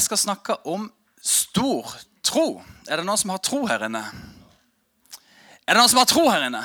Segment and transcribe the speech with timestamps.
[0.00, 0.86] Jeg skal snakke om
[1.20, 1.90] stor
[2.24, 2.62] tro.
[2.88, 4.00] Er det noen som har tro her inne?
[5.68, 6.62] Er det noen som har tro her inne?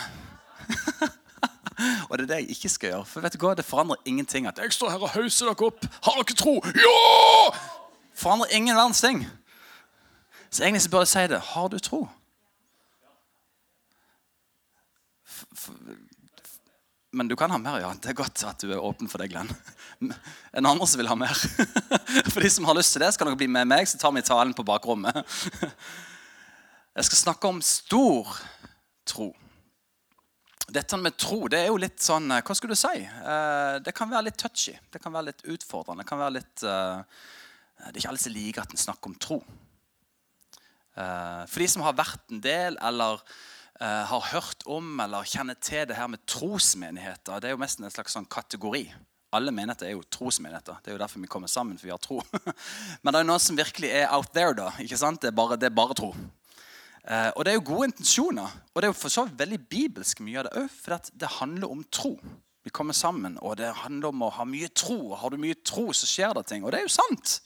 [2.07, 3.09] og det er det jeg ikke skal gjøre.
[3.09, 5.83] For vet du hva, det forandrer ingenting at jeg står her og hauser dere opp.
[6.07, 6.53] Har dere tro?
[6.79, 7.51] Ja!
[8.15, 9.25] Forandrer ingen verdens ting.
[10.47, 11.43] Så egentlig så bør jeg si det.
[11.51, 12.05] Har du tro?
[15.27, 15.67] F
[17.15, 17.93] men du kan ha mer, ja.
[17.99, 19.51] Det er godt at du er åpen for det, Glenn.
[19.99, 21.35] En annen som vil ha mer.
[22.33, 24.25] For de som har lyst til det, skal dere bli med meg, så tar vi
[24.25, 25.23] talen på bakrommet.
[26.95, 28.29] Jeg skal snakke om stor
[29.07, 29.33] tro.
[30.65, 33.03] Dette med tro det er jo litt sånn Hva skulle du si?
[33.05, 34.73] Eh, det kan være litt touchy.
[34.91, 36.01] Det kan være litt utfordrende.
[36.01, 37.03] Det kan være litt eh,
[37.83, 39.41] Det er ikke alle som liker at en snakker om tro.
[40.95, 43.21] Eh, for de som har vært en del, eller
[43.75, 47.91] har hørt om eller kjenner til det her med trosmenigheter, det er jo mest en
[47.91, 48.85] slags sånn kategori.
[49.35, 50.79] Alle menigheter er jo trosmenigheter.
[50.83, 52.21] Det er jo derfor vi kommer sammen, for vi har tro.
[53.03, 54.71] Men det er noen som virkelig er out there, da.
[54.81, 55.21] ikke sant?
[55.21, 56.13] Det er bare, det er bare tro.
[57.05, 58.55] Eh, og det er jo gode intensjoner.
[58.73, 61.33] Og det er jo for så vidt veldig bibelsk mye av det òg, for det
[61.39, 62.15] handler om tro.
[62.65, 64.97] Vi kommer sammen, og det handler om å ha mye tro.
[65.11, 66.65] Og har du mye tro, så skjer det ting.
[66.65, 67.37] Og det er jo sant.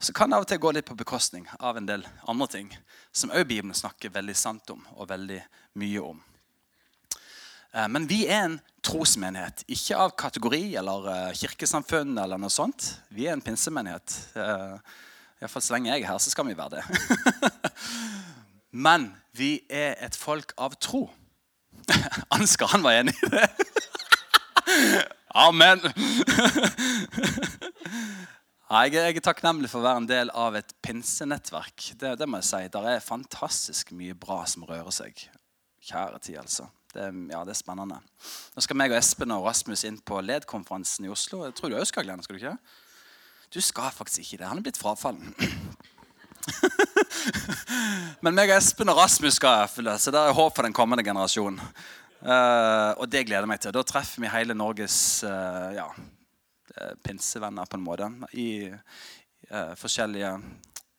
[0.00, 2.68] Så kan det av og til gå litt på bekostning av en del andre ting
[3.12, 5.40] som òg Bibelen snakker veldig sant om og veldig
[5.80, 6.22] mye om.
[7.74, 12.16] Eh, men vi er en trosmenighet, ikke av kategori eller eh, kirkesamfunn.
[12.18, 12.96] eller noe sånt.
[13.14, 14.16] Vi er en pinsemenighet.
[15.40, 16.84] Iallfall så lenge jeg er her, så skal vi være det.
[18.86, 21.06] Men vi er et folk av tro.
[22.36, 23.46] Ansgar han var enig i det.
[25.46, 25.82] Amen.
[28.70, 31.92] Jeg er, takknemlig for å være en del av et pinsenettverk.
[31.98, 32.62] Det, det må jeg si.
[32.74, 35.24] Der er fantastisk mye bra som rører seg.
[35.86, 36.68] Kjære tid, altså.
[36.90, 38.00] Det, ja, det er spennende.
[38.56, 41.44] Nå skal meg og Espen og Rasmus inn på LED-konferansen i Oslo.
[41.46, 42.22] Jeg tror du òg skal, Glenn?
[42.26, 42.56] Skal du ikke?
[43.54, 44.48] Du skal faktisk ikke det.
[44.50, 45.30] Han er blitt frafallen.
[48.24, 51.06] Men meg og Espen og Rasmus skal følge, så det er håp for den kommende
[51.06, 51.62] generasjonen.
[52.20, 53.74] Uh, og det gleder jeg meg til.
[53.74, 55.86] Da treffer vi hele Norges uh, ja,
[56.74, 58.10] eh, pinsevenner på en måte.
[58.36, 60.34] I uh, forskjellige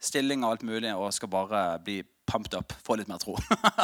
[0.02, 2.00] stillinger og alt mulig, og skal bare bli
[2.32, 2.74] pumped up.
[2.88, 3.36] Få litt mer tro.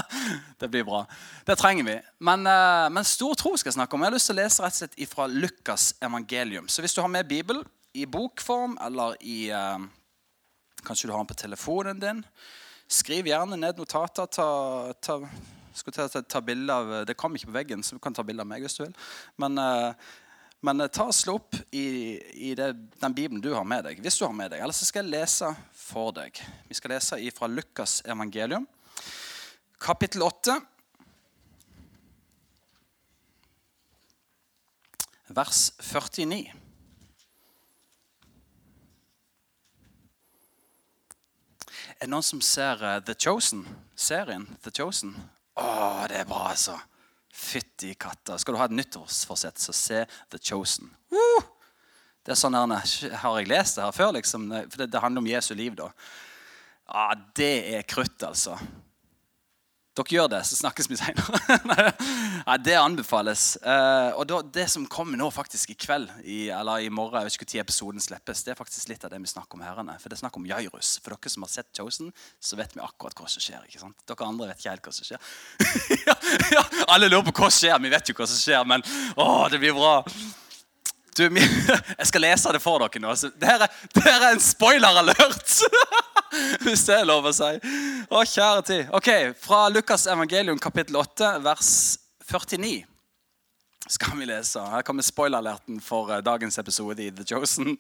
[0.62, 1.03] det blir bra.
[1.46, 1.97] Det trenger vi.
[2.24, 4.06] Men, men, stor tro skal jeg snakke om.
[4.06, 6.69] Jeg har lyst til å lese rett og slett fra Lukas evangelium.
[6.72, 7.62] Så hvis du har med Bibel,
[7.97, 9.80] i bokform eller i uh,
[10.85, 12.22] Kanskje du har den på telefonen din.
[12.88, 14.30] Skriv gjerne ned notater.
[14.31, 14.46] Ta,
[15.02, 15.18] ta,
[15.81, 18.46] ta, ta, ta bilde av Det kom ikke på veggen, så du kan ta bilde
[18.46, 18.94] av meg hvis du vil.
[19.41, 20.14] Men, uh,
[20.66, 22.18] men uh, ta og slå opp i,
[22.50, 24.01] i det, den bibelen du har med deg.
[24.01, 24.62] Hvis du har med deg.
[24.63, 26.41] Eller så skal jeg lese for deg.
[26.69, 28.67] Vi skal lese fra Lukas evangelium,
[29.81, 30.57] kapittel 8.
[35.28, 36.46] Vers 49.
[41.97, 43.66] Er det noen som ser uh, The Chosen?
[43.97, 45.16] Serien The Chosen?
[45.57, 46.78] Å, det er bra, altså.
[47.37, 48.37] Fytti katta.
[48.41, 50.89] Skal du ha et nyttårsforsett, så se The Chosen.
[51.13, 51.43] Woo!
[52.25, 54.15] Det er sånn her, Har jeg lest det her før?
[54.17, 54.49] liksom?
[54.71, 55.91] For det, det handler om Jesu liv, da.
[56.87, 57.05] Ja,
[57.37, 58.57] det er krutt, altså.
[59.97, 61.91] Dere gjør det, så snakkes vi senere.
[62.47, 63.58] ja, det anbefales.
[63.63, 67.50] Uh, og Det som kommer nå faktisk i kveld, eller i morgen, jeg vet ikke
[67.50, 69.97] når episoden slippes, det er faktisk litt av det vi snakker om herrene.
[70.02, 70.97] For det er snakk om Jairus.
[71.02, 73.66] For dere som har sett Chosen, så vet vi akkurat hva som skjer.
[73.66, 73.97] ikke sant?
[74.06, 75.31] Dere andre vet ikke helt hva som skjer.
[76.58, 77.79] ja, Alle lurer på hva som skjer.
[77.88, 78.85] Vi vet jo hva som skjer, men
[79.18, 80.02] å, det blir bra.
[81.17, 81.23] Du,
[82.00, 83.13] jeg skal lese det for dere nå.
[83.41, 85.55] Dette er, er en spoiler-alert!
[86.66, 87.53] Hvis det er lov å si.
[88.11, 88.91] Å, kjære tid.
[88.94, 89.09] Ok,
[89.41, 91.72] Fra Lukas evangelium kapittel 8, vers
[92.28, 92.83] 49
[93.87, 94.59] skal vi lese.
[94.59, 97.78] Her kommer spoiler-alerten for eh, dagens episode i The Chosen.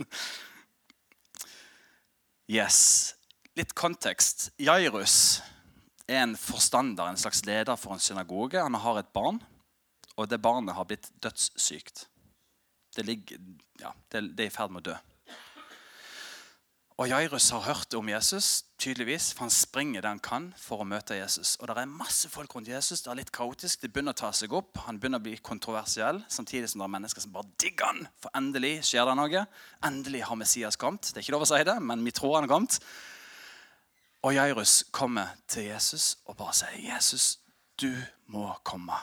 [2.47, 3.13] Yes.
[3.59, 4.49] Litt kontekst.
[4.61, 5.41] Jairus
[6.07, 8.61] er en forstander, en slags leder for en synagoge.
[8.61, 9.41] Han har et barn,
[10.15, 12.07] og det barnet har blitt dødssykt.
[12.97, 13.37] Det, ligger,
[13.79, 14.97] ja, det, det er i ferd med å dø.
[16.97, 20.87] Og Jairus har hørt om Jesus, tydeligvis, for han springer det han kan for å
[20.87, 21.51] møte Jesus.
[21.61, 23.03] Og Det er masse folk rundt Jesus.
[23.05, 23.83] Det er litt kaotisk.
[23.83, 24.79] Det begynner å ta seg opp.
[24.87, 28.09] Han begynner å bli kontroversiell, samtidig som det er mennesker som bare digger han.
[28.17, 29.45] For endelig skjer det noe.
[29.85, 31.11] Endelig har Messias kommet.
[31.11, 32.81] Det er ikke lov å si det, men vi tror han har kommet.
[34.25, 37.37] Og Jairus kommer til Jesus og bare sier, 'Jesus,
[37.77, 37.93] du
[38.25, 38.97] må komme.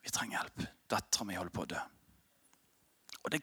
[0.00, 0.70] Vi trenger hjelp.
[0.88, 1.93] Dattera mi holder på å dø.'
[3.24, 3.42] Og det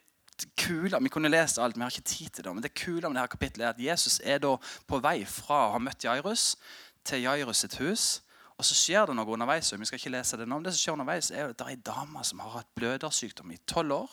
[0.57, 2.53] kule, Vi kunne lest alt, vi har ikke tid til det.
[2.53, 4.55] Men det kule med dette kapittelet er at Jesus er da
[4.87, 6.55] på vei fra å ha møtt Jairus
[7.03, 8.21] til Jairus sitt hus.
[8.57, 9.73] Og så skjer det noe underveis.
[9.73, 11.73] vi skal ikke lese Det nå, men det som skjer underveis er at det er
[11.73, 14.11] ei dame som har hatt blødersykdom i tolv år.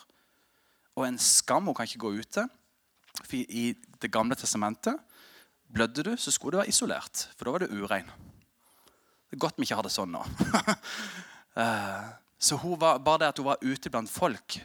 [0.97, 1.65] og en skam.
[1.65, 2.49] Hun kan ikke gå ute.
[3.25, 4.97] For I Det gamle testamentet
[5.73, 7.29] blødde du, så skulle du være isolert.
[7.37, 8.11] For da var du urein.
[9.31, 10.23] Det er godt vi ikke har det sånn nå.
[12.39, 14.61] så så var, bare det at hun var ute blant folk,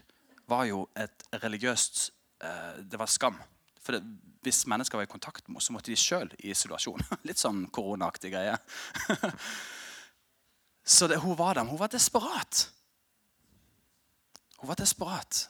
[0.50, 2.10] var jo et religiøst
[2.44, 3.38] eh, Det var skam.
[3.84, 4.04] For det,
[4.44, 7.04] hvis mennesker var i kontakt med oss, så måtte de sjøl i isolasjon.
[7.28, 8.58] Litt sånn koronaaktig greie.
[10.96, 11.68] så det, hun var der.
[11.68, 12.68] Hun var desperat.
[14.60, 15.46] Hun var desperat.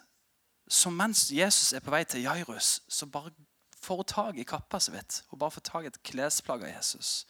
[0.67, 3.33] Så mens Jesus er på vei til Jairus, så bare
[3.83, 5.23] får hun tak i kappa så vidt.
[5.29, 7.25] Hun bare får tak i et klesplagg av Jesus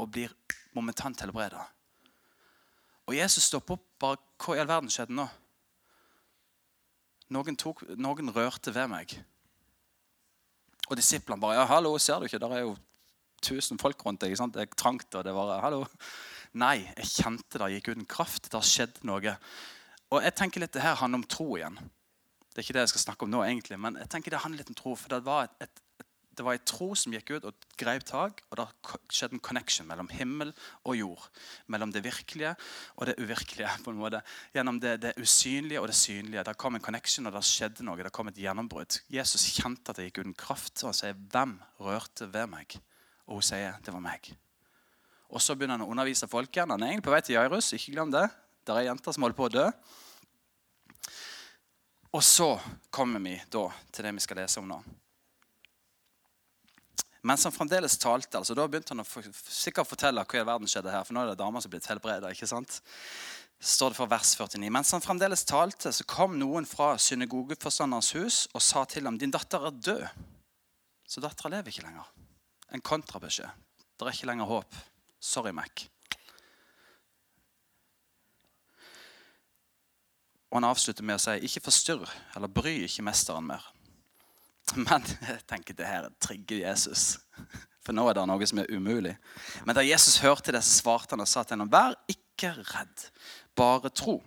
[0.00, 0.32] og blir
[0.72, 1.66] momentant helbreda.
[3.06, 3.86] Og Jesus stopper opp.
[4.00, 5.26] bare, Hva i all verden skjedde nå?
[7.30, 9.14] Noen, tok, noen rørte ved meg.
[10.90, 12.40] Og disiplene bare ja, 'Hallo, ser du ikke?
[12.42, 12.76] Der er jo
[13.42, 15.86] tusen folk rundt deg.' Det er trangt, og det var hallo.
[16.52, 18.50] Nei, jeg kjente det gikk uten kraft.
[18.50, 19.36] Det skjedde noe.
[20.10, 21.78] Og jeg tenker litt, Det her handler om tro igjen.
[22.50, 24.58] Det er ikke det jeg skal snakke om nå, egentlig, men jeg tenker det handler
[24.58, 24.96] litt om tro.
[24.96, 25.79] For det var et, et,
[26.40, 28.38] det var en tro som gikk ut og greip tak.
[28.48, 28.64] Og det
[29.12, 30.54] skjedde en connection mellom himmel
[30.88, 31.26] og jord.
[31.68, 32.54] Mellom det virkelige
[32.96, 33.68] og det uvirkelige.
[33.84, 34.22] på en måte.
[34.56, 36.44] Gjennom det, det usynlige og det synlige.
[36.48, 38.00] Der kom en connection, og det skjedde noe.
[38.00, 39.02] Det kom et gjennombrudd.
[39.12, 40.80] Jesus kjente at det gikk uten kraft.
[40.80, 42.80] Og han sier, 'Hvem rørte ved meg?'
[43.28, 44.32] Og hun sier, 'Det var meg'.
[45.28, 46.70] Og Så begynner han å undervise folk igjen.
[46.70, 47.72] Han er egentlig på vei til Jairus.
[47.72, 48.30] Ikke glem det.
[48.66, 49.70] Der er jenter som holder på å dø.
[52.12, 52.58] Og så
[52.90, 54.82] kommer vi da til det vi skal lese om nå.
[57.22, 60.70] Mens han fremdeles talte, altså da begynte han å for, sikkert fortelle hva i verden
[60.70, 61.04] skjedde her.
[61.04, 62.32] For nå er det damer som er blitt helbreda.
[62.32, 62.80] ikke sant?
[63.60, 64.70] står det for vers 49.
[64.72, 69.30] Mens han fremdeles talte, så kom noen fra synagogeforstanderens hus og sa til ham, 'Din
[69.30, 70.08] datter er død.'
[71.06, 72.06] Så dattera lever ikke lenger.
[72.72, 73.50] En kontrabeskjed.
[73.98, 74.74] Det er ikke lenger håp.
[75.20, 75.88] Sorry, Mac.
[80.50, 83.79] Og han avslutter med å si, 'Ikke forstyrr eller bry ikke mesteren mer.'
[84.88, 87.18] Men jeg tenker det her trigger Jesus.
[87.84, 89.14] For nå er det noe som er umulig.
[89.64, 93.08] Men da Jesus hørte det, svarte han og sa til henne, 'Vær ikke redd,
[93.56, 94.22] bare tro.'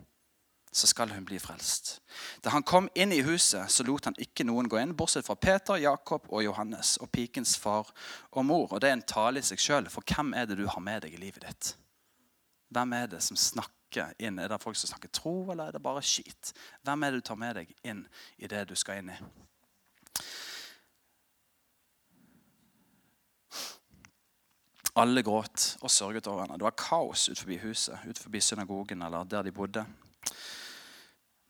[0.74, 2.00] Så skal hun bli frelst.
[2.42, 5.36] Da han kom inn i huset, så lot han ikke noen gå inn, bortsett fra
[5.38, 7.92] Peter, Jakob og Johannes og pikens far
[8.32, 8.74] og mor.
[8.74, 11.06] Og det er en tale i seg sjøl, for hvem er det du har med
[11.06, 11.76] deg i livet ditt?
[12.74, 13.70] Hvem er det som snakker?
[14.18, 14.40] inn?
[14.40, 16.54] Er det folk som snakker tro, eller er det bare skit?
[16.82, 18.08] Hvem er det du tar med deg inn
[18.38, 19.18] i det du skal inn i?
[24.96, 26.58] Alle gråt og sørget over henne.
[26.60, 29.86] Det var kaos ut forbi huset, ut forbi synagogen eller der de bodde.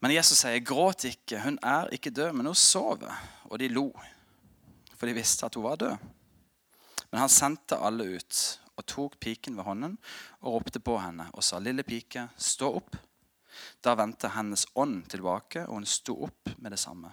[0.03, 3.91] Men Jesus sier, 'Gråt ikke, hun er ikke død, men hun sover.' Og de lo,
[4.95, 5.95] for de visste at hun var død.
[7.11, 9.97] Men han sendte alle ut og tok piken ved hånden
[10.41, 12.97] og ropte på henne og sa, 'Lille pike, stå opp.'
[13.83, 17.11] Da vendte hennes ånd tilbake, og hun sto opp med det samme.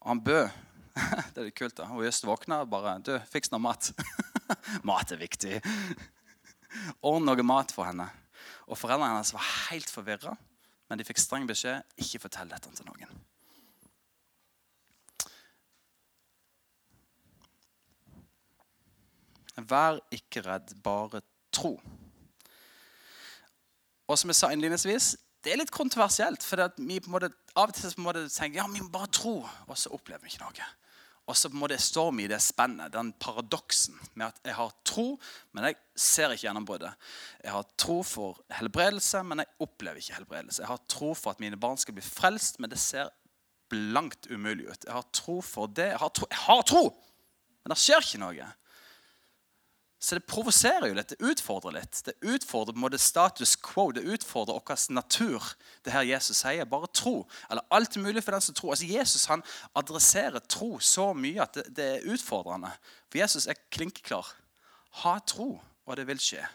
[0.00, 0.48] Og han bød
[1.34, 1.76] Det er litt kult.
[1.78, 1.88] da.
[1.94, 3.92] Og just våkna bare 'Du, fiks noe mat.'
[4.90, 5.60] mat er viktig.
[7.02, 8.08] Ordn noe mat for henne.
[8.66, 10.34] Og Foreldrene hennes var helt forvirra,
[10.88, 13.12] men de fikk streng beskjed ikke fortell dette til noen.
[19.68, 21.20] Vær ikke redd, bare
[21.52, 21.74] tro.
[24.08, 26.44] Og som jeg sa innledningsvis, det er litt kontroversielt.
[26.44, 28.90] For vi på en måte, av og til på en måte tenker ja, vi må
[28.92, 30.68] bare tro, og så opplever vi ikke noe.
[31.28, 34.56] Og så på en måte står vi i det spennet, den paradoksen med at jeg
[34.56, 35.08] har tro,
[35.52, 37.10] men jeg ser ikke gjennombruddet.
[37.44, 40.62] Jeg har tro for helbredelse, men jeg opplever ikke helbredelse.
[40.64, 43.12] Jeg har tro for at mine barn skal bli frelst, men det ser
[43.68, 44.88] blankt umulig ut.
[44.88, 45.90] Jeg har tro for det.
[45.92, 46.86] Jeg har tro, jeg har tro
[47.68, 48.44] men det skjer ikke noe.
[49.98, 51.10] Så det provoserer jo litt.
[51.10, 51.98] Det utfordrer litt.
[52.06, 53.88] Det utfordrer på en måte status quo.
[53.90, 55.42] Det utfordrer vår natur,
[55.82, 56.68] det her Jesus sier.
[56.70, 57.24] Bare tro.
[57.50, 58.76] Eller alt er mulig for den som tror.
[58.76, 59.42] Altså Jesus han
[59.74, 62.70] adresserer tro så mye at det, det er utfordrende.
[63.10, 64.30] For Jesus er klinkeklar.
[65.02, 66.46] Ha tro, og det vil skje.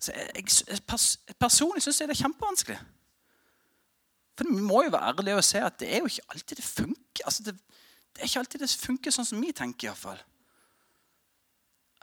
[0.00, 2.82] Så jeg, jeg, pers, Personlig syns jeg det er kjempevanskelig.
[4.34, 6.70] For Vi må jo være ærlige og se at det er jo ikke alltid det
[6.72, 7.24] funker.
[7.28, 7.60] Altså det,
[8.16, 9.90] det er ikke alltid det funker sånn som vi tenker.
[9.90, 10.30] i hvert fall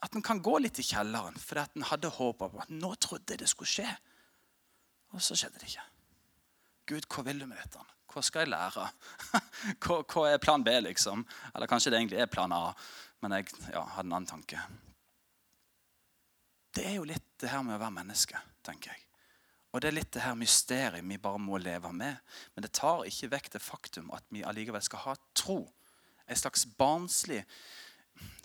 [0.02, 2.94] at en kan gå litt i kjelleren fordi at en hadde håp om at nå
[3.02, 3.88] trodde jeg det skulle skje.
[5.12, 5.88] Og så skjedde det ikke.
[6.92, 7.84] Gud, hva vil du med dette?
[8.12, 8.88] Hva skal jeg lære?
[9.84, 11.22] Hva, hva er plan B, liksom?
[11.54, 12.74] Eller kanskje det egentlig er plan A,
[13.24, 14.60] men jeg ja, hadde en annen tanke.
[16.76, 19.06] Det er jo litt det her med å være menneske, tenker jeg.
[19.72, 22.20] Og det er litt det her mysteriet vi bare må leve med.
[22.56, 25.62] Men det tar ikke vekk det faktum at vi allikevel skal ha tro.
[26.28, 27.46] En slags barnslig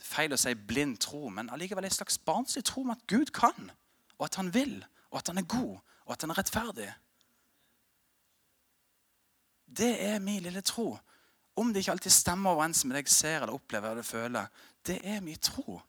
[0.03, 3.71] feil å si blind tro, men allikevel en slags barnslig tro om at Gud kan,
[4.19, 4.79] og at han vil,
[5.11, 6.89] og at han er god, og at han er rettferdig.
[9.67, 10.95] Det er min lille tro.
[11.57, 14.47] Om det ikke alltid stemmer overens med det jeg ser eller opplever eller føler,
[14.87, 15.81] det er min tro.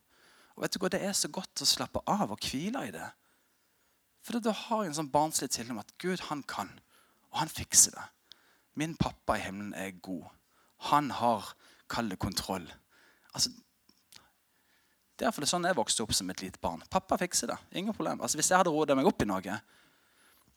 [0.55, 3.07] Og vet du hva, Det er så godt å slappe av og hvile i det.
[4.25, 6.71] For da har jeg en sånn barnslig om at Gud, han kan,
[7.31, 8.07] og han fikser det.
[8.75, 10.25] Min pappa i himmelen er god.
[10.91, 11.53] Han har,
[11.89, 12.65] kall det, kontroll.
[13.33, 13.51] Altså,
[15.17, 16.83] det er iallfall sånn jeg vokste opp som et lite barn.
[16.93, 17.57] Pappa fikser det.
[17.79, 18.21] Ingen problem.
[18.21, 19.57] Altså, hvis jeg hadde roet meg opp i noe,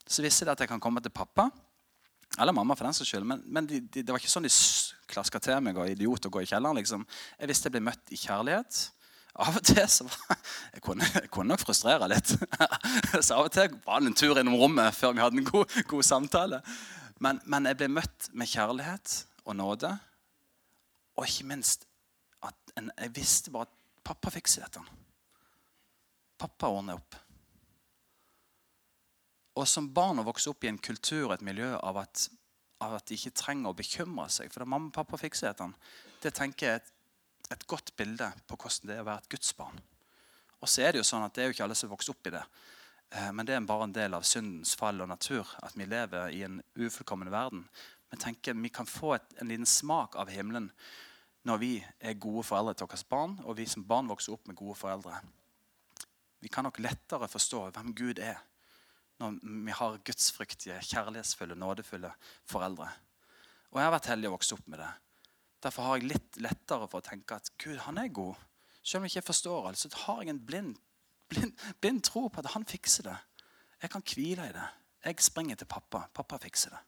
[0.04, 1.48] så visste jeg at jeg kan komme til pappa.
[2.38, 3.26] Eller mamma, for den saks skyld.
[3.26, 4.52] Men, men de, de, det var ikke sånn de
[5.10, 6.78] klaska til meg og idiot og gå i kjelleren.
[6.78, 7.06] liksom.
[7.40, 8.82] Jeg visste jeg ble møtt i kjærlighet.
[9.40, 10.38] Av og til så var,
[10.74, 12.34] jeg, kunne, jeg kunne nok frustrere litt.
[13.24, 15.76] Så av og til var det en tur innom rommet før vi hadde en god,
[15.90, 16.60] god samtale.
[17.22, 19.14] Men, men, jeg ble møtt med kjærlighet
[19.46, 19.92] og nåde.
[21.16, 21.86] Og ikke minst
[22.44, 24.82] at en, jeg visste bare at pappa fikser dette.
[26.40, 27.16] Pappa ordner opp.
[29.60, 32.28] Og som barn å vokse opp i en kultur og et miljø av at,
[32.80, 35.68] av at de ikke trenger å bekymre seg for det mamma og pappa fikser dette,
[36.22, 36.92] det tenker jeg er et,
[37.56, 39.80] et godt bilde på hvordan det er å være et gudsbarn.
[40.60, 42.28] Og så er det jo sånn at det er jo ikke alle som vokser opp
[42.28, 42.42] i det.
[43.10, 46.36] Eh, men det er bare en del av syndens fall og natur at vi lever
[46.36, 47.64] i en ufullkommen verden.
[48.10, 50.70] Men tenker vi kan få et, en liten smak av himmelen
[51.48, 54.58] når vi er gode foreldre til våre barn, og vi som barn vokser opp med
[54.58, 55.20] gode foreldre.
[56.40, 58.40] Vi kan nok lettere forstå hvem Gud er
[59.20, 62.08] når vi har gudsfryktige, kjærlighetsfulle, nådefulle
[62.48, 62.86] foreldre.
[63.70, 64.92] Og jeg har vært heldig å vokse opp med det.
[65.60, 68.40] Derfor har jeg litt lettere for å tenke at Gud, han er god.
[68.80, 70.78] Selv om jeg ikke forstår alt, så har jeg en blind
[71.30, 73.16] blind, blind tro på at han fikser det.
[73.82, 74.68] Jeg kan hvile i det.
[75.04, 76.04] Jeg springer til pappa.
[76.14, 76.80] Pappa fikser det.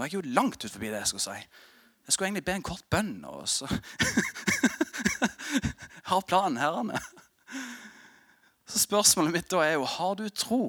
[0.00, 1.48] Nå er jeg jo langt ut forbi det jeg skulle si.
[2.08, 3.18] Jeg skulle egentlig be en kort bønn.
[3.28, 3.66] og så
[6.08, 6.96] har planen herrene.
[8.64, 10.62] Så spørsmålet mitt da er jo har du tro.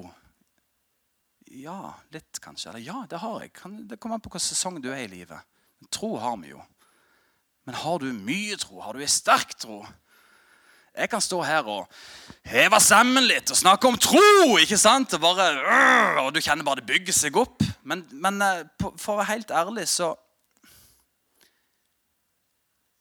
[1.48, 2.74] Ja, litt kanskje.
[2.74, 3.56] Eller ja, det har jeg.
[3.88, 5.48] Det kommer an på hvilken sesong du er i livet.
[5.80, 6.60] Men tro har vi jo.
[7.64, 8.82] Men har du mye tro?
[8.84, 9.80] Har du en sterk tro?
[10.92, 11.88] Jeg kan stå her og
[12.52, 14.58] heve sammen litt og snakke om tro.
[14.60, 15.16] ikke sant?
[15.16, 15.54] Og, bare,
[16.20, 17.71] og du kjenner bare det bygger seg opp.
[17.88, 20.14] Men, men eh, for å være helt ærlig, så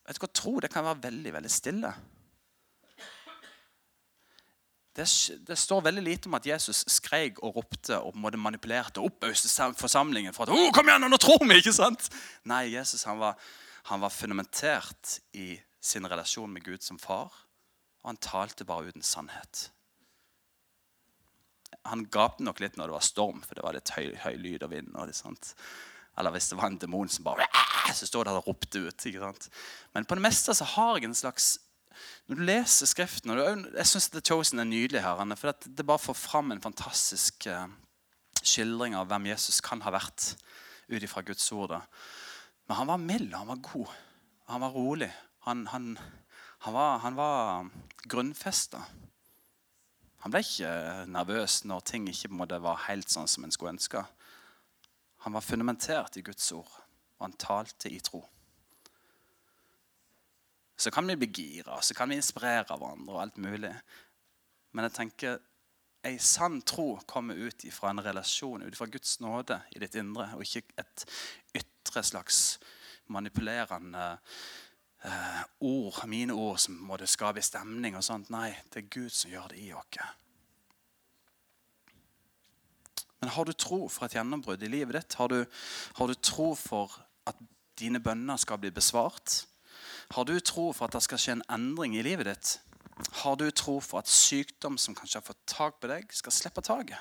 [0.01, 1.91] Vet du hva, Tro det kan være veldig, veldig stille.
[4.91, 5.05] Det,
[5.47, 10.35] det, står veldig lite om at Jesus skreik og ropte og manipulerte og oppauste forsamlingen
[10.35, 12.09] for at oh, kom igjen, nå tror vi, ikke sant?
[12.49, 13.39] Nei, Jesus han var,
[13.87, 17.31] han var fundamentert i sin relasjon med Gud som far
[18.01, 19.69] og han talte bare uten sannhet.
[21.89, 24.65] Han gapte nok litt når det var storm, for det var litt høy, høy lyd
[24.67, 24.93] og vind.
[24.95, 25.55] og det?
[26.19, 27.47] Eller hvis det var en demon som bare
[27.95, 29.05] så står det og ropte ut.
[29.05, 29.49] ikke sant?
[29.93, 31.57] Men på det meste så har jeg en slags
[32.27, 35.19] Når du leser Skriften og du, Jeg syns The Chosen er nydelig her.
[35.35, 37.67] For det bare får fram en fantastisk uh,
[38.41, 40.35] skildring av hvem Jesus kan ha vært
[40.89, 41.75] ut ifra Guds ord.
[42.67, 43.91] Men han var mild, han var god,
[44.47, 45.11] han var rolig.
[45.45, 45.97] Han, han,
[46.65, 47.69] han var, han var
[48.07, 48.81] grunnfesta.
[50.21, 50.71] Han ble ikke
[51.09, 52.29] nervøs når ting ikke
[52.61, 54.03] var helt sånn som en skulle ønske.
[55.25, 56.69] Han var fundamentert i Guds ord,
[57.17, 58.21] og han talte i tro.
[60.77, 63.73] Så kan vi bli gira, så kan vi inspirere hverandre og alt mulig.
[64.73, 65.39] Men jeg tenker
[66.05, 70.31] ei sann tro kommer ut fra en relasjon, ut fra Guds nåde i ditt indre,
[70.33, 71.05] og ikke et
[71.57, 72.59] ytre slags
[73.13, 74.15] manipulerende
[75.05, 77.95] eh, ord, mine ord som måtte skape stemning.
[77.95, 78.29] og sånt.
[78.29, 80.01] Nei, det er Gud som gjør det i oss.
[83.21, 85.13] Men har du tro for et gjennombrudd i livet ditt?
[85.13, 85.45] Har du,
[85.95, 86.95] har du tro for
[87.29, 87.37] at
[87.77, 89.43] dine bønner skal bli besvart?
[90.11, 92.55] Har du tro for at det skal skje en endring i livet ditt?
[93.21, 96.65] Har du tro for at sykdom som kanskje har fått tak på deg, skal slippe
[96.65, 96.97] taket?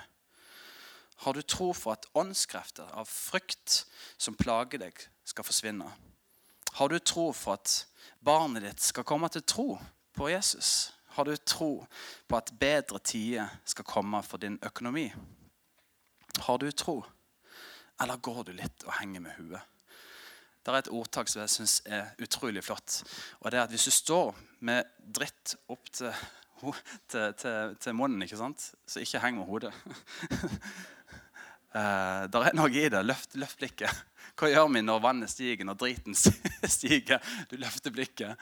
[1.25, 3.83] Har du tro for at åndskrefter av frykt
[4.16, 5.88] som plager deg, skal forsvinne?
[6.72, 7.86] Har du tro for at
[8.24, 9.78] barnet ditt skal komme til tro
[10.16, 10.92] på Jesus?
[11.16, 11.86] Har du tro
[12.28, 15.08] på at bedre tider skal komme for din økonomi?
[16.46, 17.02] Har du tro,
[18.00, 19.66] eller går du litt og henger med huet?
[20.60, 23.02] Det er et ordtak som jeg syns er utrolig flott.
[23.40, 26.12] og det er at Hvis du står med dritt opp til,
[27.08, 28.74] til, til, til munnen, ikke sant?
[28.86, 29.72] så ikke heng med hodet.
[31.70, 33.02] Uh, det er noe i det.
[33.06, 34.02] Løft, løft, blikket.
[34.38, 36.16] Hva gjør vi når vannet stiger, når driten
[36.76, 37.22] stiger?
[37.50, 38.40] Du løfter blikket.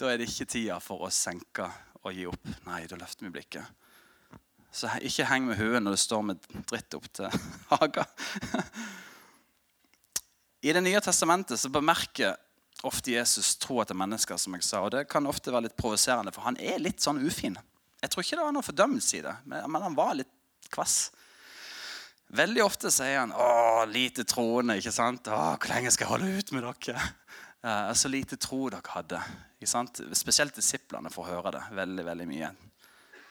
[0.00, 1.68] Da er det ikke tida for å senke
[2.00, 2.52] og gi opp.
[2.68, 3.76] Nei, da løfter vi blikket.
[4.72, 7.40] Så ikke heng med huet når du står med dritt opp til
[7.72, 8.06] haga.
[10.60, 12.36] I Det nye testamentet så bemerker
[12.86, 14.36] ofte Jesus tro til mennesker.
[14.36, 17.20] som jeg sa, og Det kan ofte være litt provoserende, for han er litt sånn
[17.20, 17.58] ufin.
[18.00, 20.30] Jeg tror ikke det var noe fordømmelse i det, men han var litt
[20.72, 21.10] kvass.
[22.30, 24.78] Veldig ofte sier han 'Å, lite troende'.
[24.78, 25.26] ikke sant?
[25.26, 27.08] 'Å, hvor lenge skal jeg holde ut med dere?'
[27.60, 29.20] Eh, så lite tro dere hadde.
[29.60, 30.00] ikke sant?
[30.16, 32.48] Spesielt disiplene får høre det veldig veldig mye.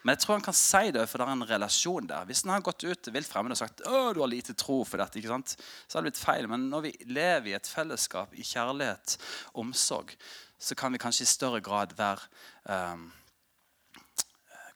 [0.03, 2.27] Men jeg tror han kan si det, for det er en relasjon der.
[2.29, 5.01] Hvis han har gått ut vilt fremmede og sagt å, du har lite tro for
[5.01, 5.55] dette, ikke sant?
[5.87, 6.47] så har det blitt feil.
[6.47, 9.17] Men når vi lever i et fellesskap i kjærlighet,
[9.59, 10.13] omsorg,
[10.59, 12.29] så kan vi kanskje i større grad være
[12.69, 13.09] um,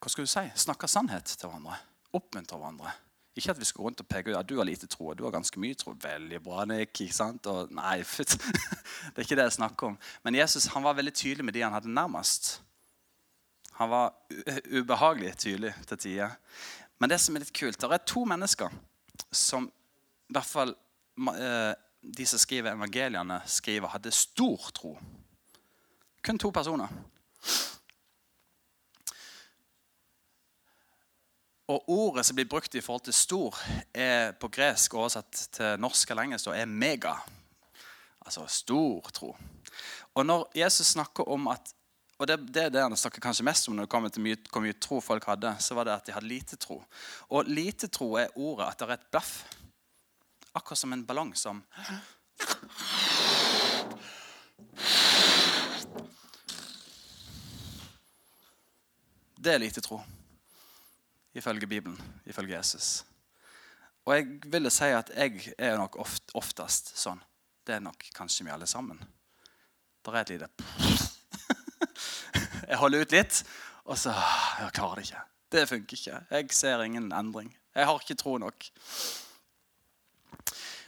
[0.01, 0.47] Hva skal du si?
[0.65, 1.77] Snakke sannhet til hverandre.
[2.17, 2.97] Oppmuntre hverandre.
[3.35, 5.17] Ikke at vi skal gå rundt og peke ut at du har lite tro og
[5.17, 5.95] du har ganske mye tro.
[6.01, 7.01] Veldig bra, Nick.
[7.01, 7.47] ikke sant?
[7.49, 9.97] Og, nei, det er ikke det jeg snakker om.
[10.23, 12.59] Men Jesus han var veldig tydelig med de han hadde nærmest.
[13.79, 14.13] Han var
[14.69, 16.35] ubehagelig tydelig til tider.
[17.01, 18.69] Men det som er litt kult, det er to mennesker
[19.33, 19.65] som
[20.29, 20.75] i hvert fall
[21.33, 21.73] eh,
[22.03, 24.93] de som skriver evangeliene, skriver hadde stor tro.
[26.23, 26.87] Kun to personer.
[31.67, 33.59] Og ordet som blir brukt i forhold til stor,
[33.93, 37.13] er på gresk oversatt til norsk eller engelsk er mega.
[38.25, 39.31] Altså stor tro.
[40.13, 41.73] Og når Jesus snakker om at
[42.21, 44.37] og det, det er det han snakker kanskje mest om når det kommer til mye,
[44.51, 46.77] hvor mye tro folk hadde, så var det at de hadde lite tro.
[47.33, 49.31] Og lite tro er ordet at det er et blaff.
[50.53, 51.63] Akkurat som en ballong som
[59.43, 59.97] Det er lite tro,
[61.33, 63.05] ifølge Bibelen, ifølge Jesus.
[64.05, 67.21] Og jeg ville si at jeg er nok oft, oftest sånn.
[67.63, 68.99] Det er nok kanskje vi alle sammen.
[70.03, 70.49] Der er et lite
[72.69, 73.43] Jeg holder ut litt,
[73.85, 74.15] og så
[74.59, 75.23] Jeg klarer det ikke.
[75.53, 76.19] Det funker ikke.
[76.31, 77.53] Jeg ser ingen endring.
[77.75, 78.69] Jeg har ikke tro nok.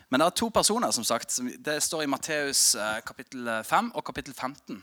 [0.09, 1.39] Men det er to personer, som sagt.
[1.65, 4.81] Det står i Matteus eh, kapittel 5 og kapittel 15.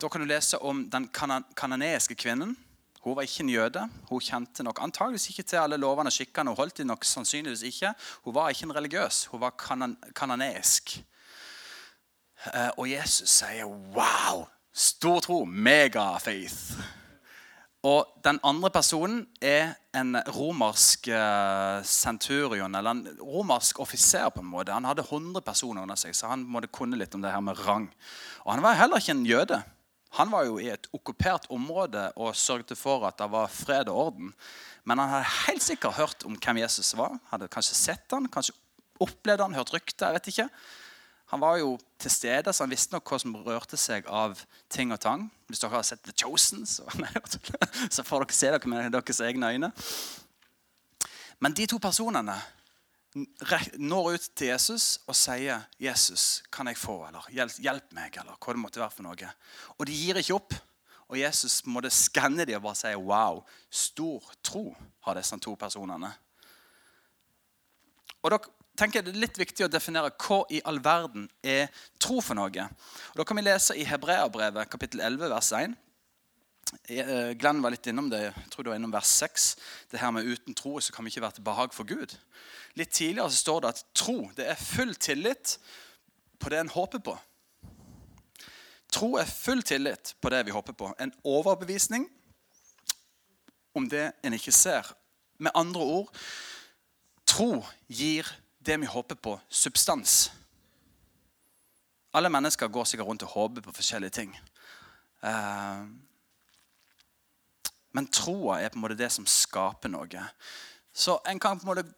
[0.00, 2.56] Da kan du lese om den kananeiske kvinnen
[3.08, 3.84] hun var ikke en jøde.
[4.08, 6.52] Hun kjente nok antageligvis ikke til alle lovene og skikkene.
[6.52, 7.94] Hun holdt de nok sannsynligvis ikke.
[8.24, 9.24] Hun var ikke en religiøs.
[9.32, 10.98] Hun var kanan kananeisk.
[12.54, 14.46] Eh, og Jesus sier 'wow'.
[14.72, 15.44] Stor tro.
[15.44, 16.78] Mega-faith.
[17.82, 24.28] Og den andre personen er en romersk eh, centurion, eller en romersk offiser.
[24.28, 24.72] på en måte.
[24.72, 27.66] Han hadde 100 personer under seg, så han måtte kunne litt om det her med
[27.66, 27.94] rang.
[28.44, 29.62] Og Han var heller ikke en jøde.
[30.16, 34.06] Han var jo i et okkupert område og sørget for at det var fred og
[34.06, 34.32] orden.
[34.88, 37.18] Men han hadde helt sikkert hørt om hvem Jesus var.
[37.32, 38.56] Hadde kanskje sett han, kanskje
[39.04, 40.06] opplevd han, hørt rykter.
[40.06, 40.48] jeg vet ikke.
[41.28, 44.38] Han var jo til stede, så han visste nok hva som rørte seg av
[44.72, 45.26] ting og tang.
[45.48, 46.88] Hvis dere har sett The Chosen, så,
[47.94, 49.70] så får dere se dere med deres egne øyne.
[51.38, 52.38] Men de to personene
[53.78, 58.52] når ut til Jesus og sier 'Jesus, kan jeg få?' eller 'Hjelp, meg', eller hva
[58.52, 59.32] det måtte være for noe.
[59.78, 60.54] Og de gir ikke opp.
[61.08, 66.12] Og Jesus måtte skanne dem og bare si 'Wow, stor tro har disse to personene'.
[68.22, 68.38] Og da
[68.76, 71.68] tenker jeg Det er litt viktig å definere hva i all verden er
[72.00, 72.68] tro for noe.
[73.10, 75.76] Og Da kan vi lese i Hebreabrevet kapittel 11 vers 1.
[76.88, 79.46] Eh, Glenn var litt innom det, jeg tror det var innom vers 6.
[79.92, 82.14] Det her med uten tro så kan vi ikke være til behag for Gud.
[82.76, 85.56] Litt tidligere så står det at tro det er full tillit
[86.38, 87.16] på det en håper på.
[88.92, 90.92] Tro er full tillit på det vi håper på.
[91.00, 92.08] En overbevisning
[93.76, 94.88] om det en ikke ser.
[95.38, 96.12] Med andre ord
[97.28, 98.26] tro gir
[98.64, 100.30] det vi håper på, substans.
[102.12, 104.32] Alle mennesker går sikkert rundt og håper på forskjellige ting.
[105.22, 105.84] Eh,
[107.98, 110.26] men troa er på en måte det som skaper noe.
[110.94, 111.88] Så en kan på en måte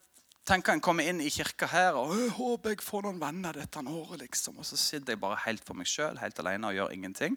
[0.48, 4.22] tenke en kommer inn i kirka her og håper jeg får noen venner dette året.
[4.22, 4.56] liksom.
[4.58, 7.36] Og så sitter jeg bare helt for meg sjøl, helt alene og gjør ingenting.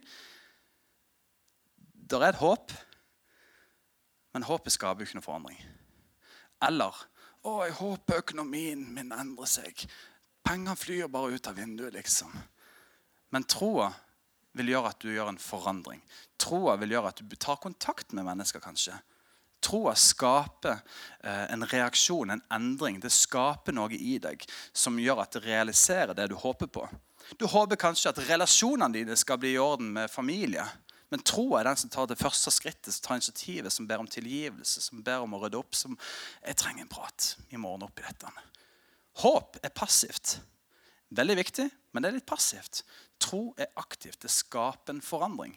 [1.94, 2.72] Det er et håp,
[4.34, 5.60] men håpet skaper jo ikke noe forandring.
[6.64, 7.04] Eller
[7.44, 9.84] å, jeg håper økonomien min endrer seg.
[10.48, 12.32] Pengene flyr bare ut av vinduet, liksom.
[13.36, 13.92] Men troa
[14.58, 16.04] vil gjøre at du gjør en forandring.
[16.42, 18.96] Troa vil gjøre at du tar kontakt med mennesker, kanskje.
[19.64, 20.76] Troa skaper
[21.24, 23.00] eh, en reaksjon, en endring.
[23.00, 24.44] Det skaper noe i deg
[24.76, 26.88] som gjør at det realiserer det du håper på.
[27.40, 30.66] Du håper kanskje at relasjonene dine skal bli i orden med familie.
[31.14, 34.10] Men troa er den som tar det første skrittet, som tar initiativet, som ber om
[34.10, 35.76] tilgivelse, som ber om å rydde opp.
[35.78, 35.96] som
[36.42, 37.36] Jeg trenger en prat.
[37.50, 38.32] Vi må ordne opp i dette.
[39.22, 40.40] Håp er passivt.
[41.14, 42.82] Veldig viktig, men det er litt passivt.
[43.20, 44.22] Tro er aktivt.
[44.22, 45.56] Det skaper en forandring.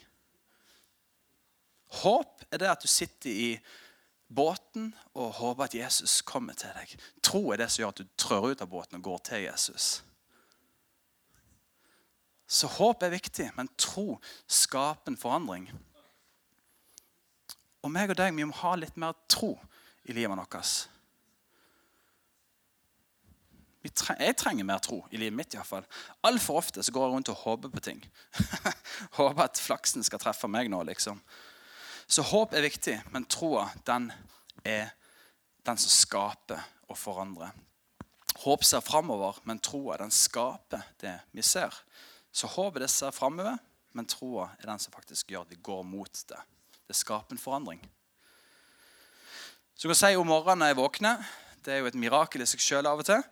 [2.03, 3.51] Håp er det at du sitter i
[4.27, 6.97] båten og håper at Jesus kommer til deg.
[7.23, 10.03] Tro er det som gjør at du trør ut av båten og går til Jesus.
[12.47, 15.71] Så håp er viktig, men tro skaper en forandring.
[17.83, 19.55] Og meg og deg vi må ha litt mer tro
[20.07, 20.87] i livet vårt.
[23.95, 25.55] Tre jeg trenger mer tro i livet mitt.
[25.55, 25.87] i hvert fall.
[26.27, 28.01] Altfor ofte så går jeg rundt og håper på ting.
[29.19, 31.21] håper at flaksen skal treffe meg nå, liksom.
[32.07, 34.13] Så håp er viktig, men troa, den
[34.65, 34.93] er
[35.67, 37.51] den som skaper og forandrer.
[38.45, 41.75] Håp ser framover, men troa den skaper det vi ser.
[42.31, 43.57] Så håpet det ser framover,
[43.97, 46.41] men troa er den som faktisk gjør at vi går mot det.
[46.87, 47.81] Det skaper en forandring.
[49.77, 51.25] Så jeg kan si om morgenen når jeg våkner
[51.65, 53.25] Det er jo et mirakel i seg sjøl av og til.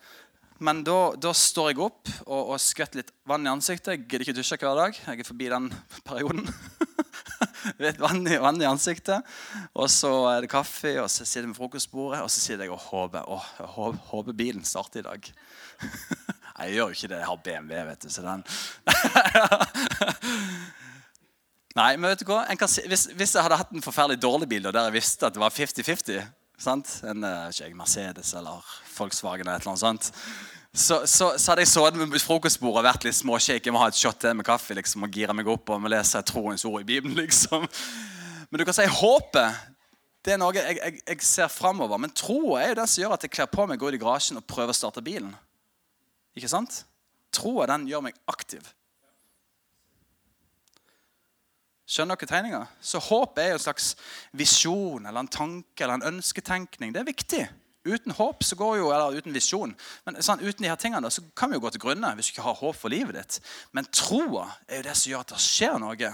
[0.62, 3.94] Men da, da, står jeg opp og, og skvetter litt vann i ansiktet.
[3.94, 4.92] Jeg gidder ikke dusje hver dag.
[4.94, 5.72] Jeg er forbi den
[6.06, 6.46] perioden.
[7.80, 9.24] Litt vann i, vann i, ansiktet.
[9.72, 12.74] Og så er det kaffe, og så sitter jeg ved frokostbordet og så sitter jeg
[12.74, 13.22] og håper.
[13.26, 13.68] Å, jeg
[14.12, 15.20] håper, bilen starter i dag.
[16.54, 17.16] Jeg gjør jo ikke det.
[17.18, 18.10] Jeg har BMW, vet du.
[18.14, 18.44] Så den
[21.74, 22.44] Nei, men vet du hva?
[22.70, 25.34] Si, hvis, hvis, jeg hadde hatt en forferdelig dårlig bil og der jeg visste at
[25.34, 26.22] det var 50-50
[26.60, 26.90] sant?
[27.08, 28.64] En eh, ikke, Mercedes eller
[28.96, 30.10] Volkswagen eller et eller annet sånt.
[30.74, 33.62] Så, så, så hadde jeg sittet med frokostbordet og vært litt småshake.
[33.62, 36.22] Jeg må ha et shot til med kaffe liksom, og gire meg opp og lese
[36.26, 37.14] troens ord i Bibelen.
[37.24, 37.66] liksom.
[38.50, 39.62] Men du kan si håpet.
[40.24, 42.00] Det er noe jeg, jeg, jeg ser framover.
[42.00, 44.02] Men troa er jo den som gjør at jeg kler på meg, går ut i
[44.02, 45.30] garasjen og prøver å starte bilen.
[46.34, 46.80] Ikke sant?
[47.34, 48.64] Troa gjør meg aktiv.
[51.84, 52.62] Skjønner dere tegninga?
[52.80, 53.90] Så håp er jo en slags
[54.32, 56.94] visjon eller en tanke eller en ønsketenkning.
[56.94, 57.42] Det er viktig.
[57.84, 59.74] Uten håp så går jo, eller uten visjon,
[60.06, 62.32] men sånn, uten de her tingene så kan vi jo gå til grunne hvis du
[62.32, 63.36] ikke har håp for livet ditt.
[63.76, 66.12] Men troa er jo det som gjør at det skjer noe.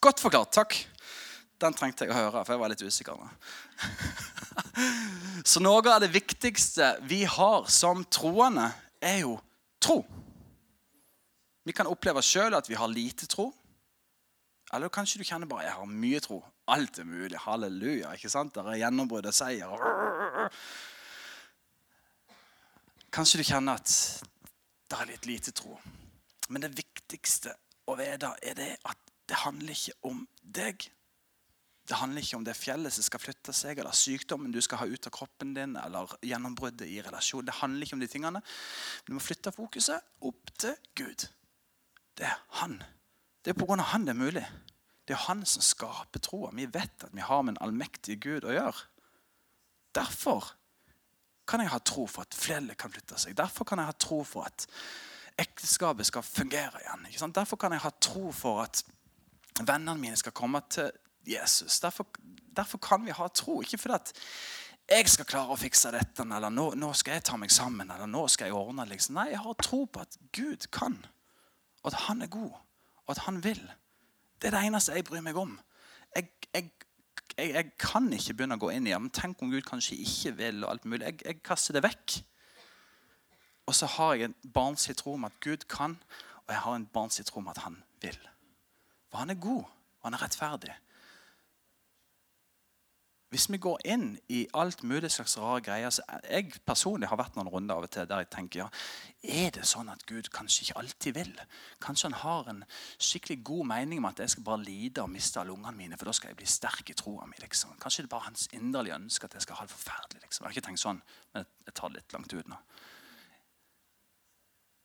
[0.00, 0.56] Godt forklart.
[0.56, 0.78] Takk.
[1.60, 3.20] Den trengte jeg å høre, for jeg var litt usikker.
[5.52, 8.70] så noe av det viktigste vi har som troende,
[9.04, 9.36] er jo
[9.84, 10.00] tro.
[11.64, 13.48] Vi kan oppleve sjøl at vi har lite tro.
[14.74, 16.40] Eller kanskje du kjenner bare jeg har mye tro.
[16.72, 17.38] Alt er mulig.
[17.40, 18.14] Halleluja.
[18.14, 18.54] ikke sant?
[18.54, 20.50] Der er gjennombrudd og seier.
[23.14, 23.92] Kanskje du kjenner at
[24.90, 25.76] det er litt lite tro.
[26.48, 27.54] Men det viktigste
[27.88, 30.84] å vite er det at det handler ikke om deg.
[31.84, 34.88] Det handler ikke om det fjellet som skal flytte seg, eller sykdommen du skal ha
[34.88, 37.44] ut av kroppen din, eller gjennombruddet i relasjon.
[37.44, 38.42] Det handler ikke om de tingene.
[39.04, 41.26] Du må flytte fokuset opp til Gud.
[42.18, 42.78] Det er han.
[43.44, 44.44] Det er av han det er mulig.
[45.04, 46.50] Det er han som skaper troa.
[46.56, 48.86] Vi vet at vi har med en allmektig Gud å gjøre.
[49.94, 50.54] Derfor
[51.46, 53.36] kan jeg ha tro for at fjellet kan flytte seg.
[53.36, 54.66] Derfor kan jeg ha tro for at
[55.38, 57.34] ekteskapet skal fungere igjen.
[57.34, 58.84] Derfor kan jeg ha tro for at
[59.60, 60.90] vennene mine skal komme til
[61.26, 61.80] Jesus.
[61.80, 62.06] Derfor,
[62.56, 63.60] derfor kan vi ha tro.
[63.60, 64.14] Ikke fordi at
[64.88, 68.08] jeg skal klare å fikse dette, eller nå, nå, skal jeg ta meg sammen, eller
[68.08, 69.16] nå skal jeg ordne liksom.
[69.16, 70.98] Nei, jeg har tro på at Gud kan
[71.84, 72.52] og at han er god,
[73.04, 73.60] og at han vil.
[74.40, 75.58] Det er det eneste jeg bryr meg om.
[76.16, 76.70] Jeg, jeg,
[77.36, 80.32] jeg, jeg kan ikke begynne å gå inn i men Tenk om Gud kanskje ikke
[80.38, 80.64] vil.
[80.64, 81.12] og alt mulig.
[81.24, 82.16] Jeg, kaster det vekk.
[83.68, 85.96] Og så har jeg en barnslig tro om at Gud kan,
[86.44, 88.18] og jeg har en barnslig tro om at han vil.
[89.08, 89.64] For han er god,
[90.00, 90.72] og han er rettferdig.
[93.34, 97.34] Hvis vi går inn i alt mulig slags rare greier så Jeg personlig har vært
[97.34, 98.66] noen runder av og til der jeg tenker ja,
[99.26, 101.32] er det sånn at Gud kanskje ikke alltid vil?
[101.82, 102.60] Kanskje han har en
[102.94, 106.06] skikkelig god mening om at jeg skal bare lide og miste alle ungene mine, for
[106.06, 107.34] da skal jeg bli sterk i troa mi.
[107.42, 107.74] Liksom.
[107.82, 110.22] Kanskje det er bare hans inderlige ønske at jeg skal ha det forferdelig.
[110.22, 110.44] Liksom.
[110.44, 111.02] Jeg har ikke tenkt sånn,
[111.34, 112.60] men jeg tar det litt langt ut nå.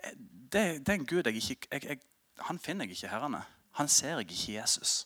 [0.01, 2.01] Eh, det, det er en Gud jeg ikke jeg, jeg,
[2.49, 3.45] Han finner jeg ikke herrene.
[3.77, 5.03] Han ser jeg ikke Jesus.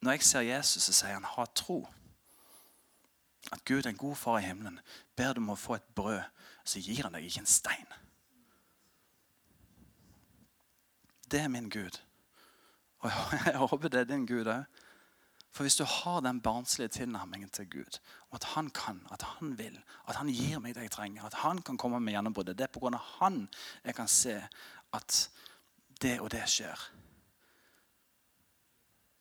[0.00, 1.92] Når jeg ser Jesus, så sier han 'ha tro'.
[3.52, 4.80] At Gud en god far i himmelen.
[5.16, 6.22] Ber du om å få et brød,
[6.64, 7.86] så gir han deg ikke en stein.
[11.30, 12.00] Det er min Gud.
[12.98, 13.10] Og
[13.46, 14.64] jeg håper det er din Gud òg.
[15.56, 19.58] For hvis du har den barnslige tilnærmingen til Gud, om at han kan, at han
[19.58, 19.78] vil,
[20.08, 22.74] at han gir meg det jeg trenger, at han kan komme med gjennombruddet Det er
[22.74, 22.98] pga.
[23.20, 23.48] han
[23.84, 24.48] jeg kan se
[24.92, 25.30] at
[26.02, 26.90] det og det skjer.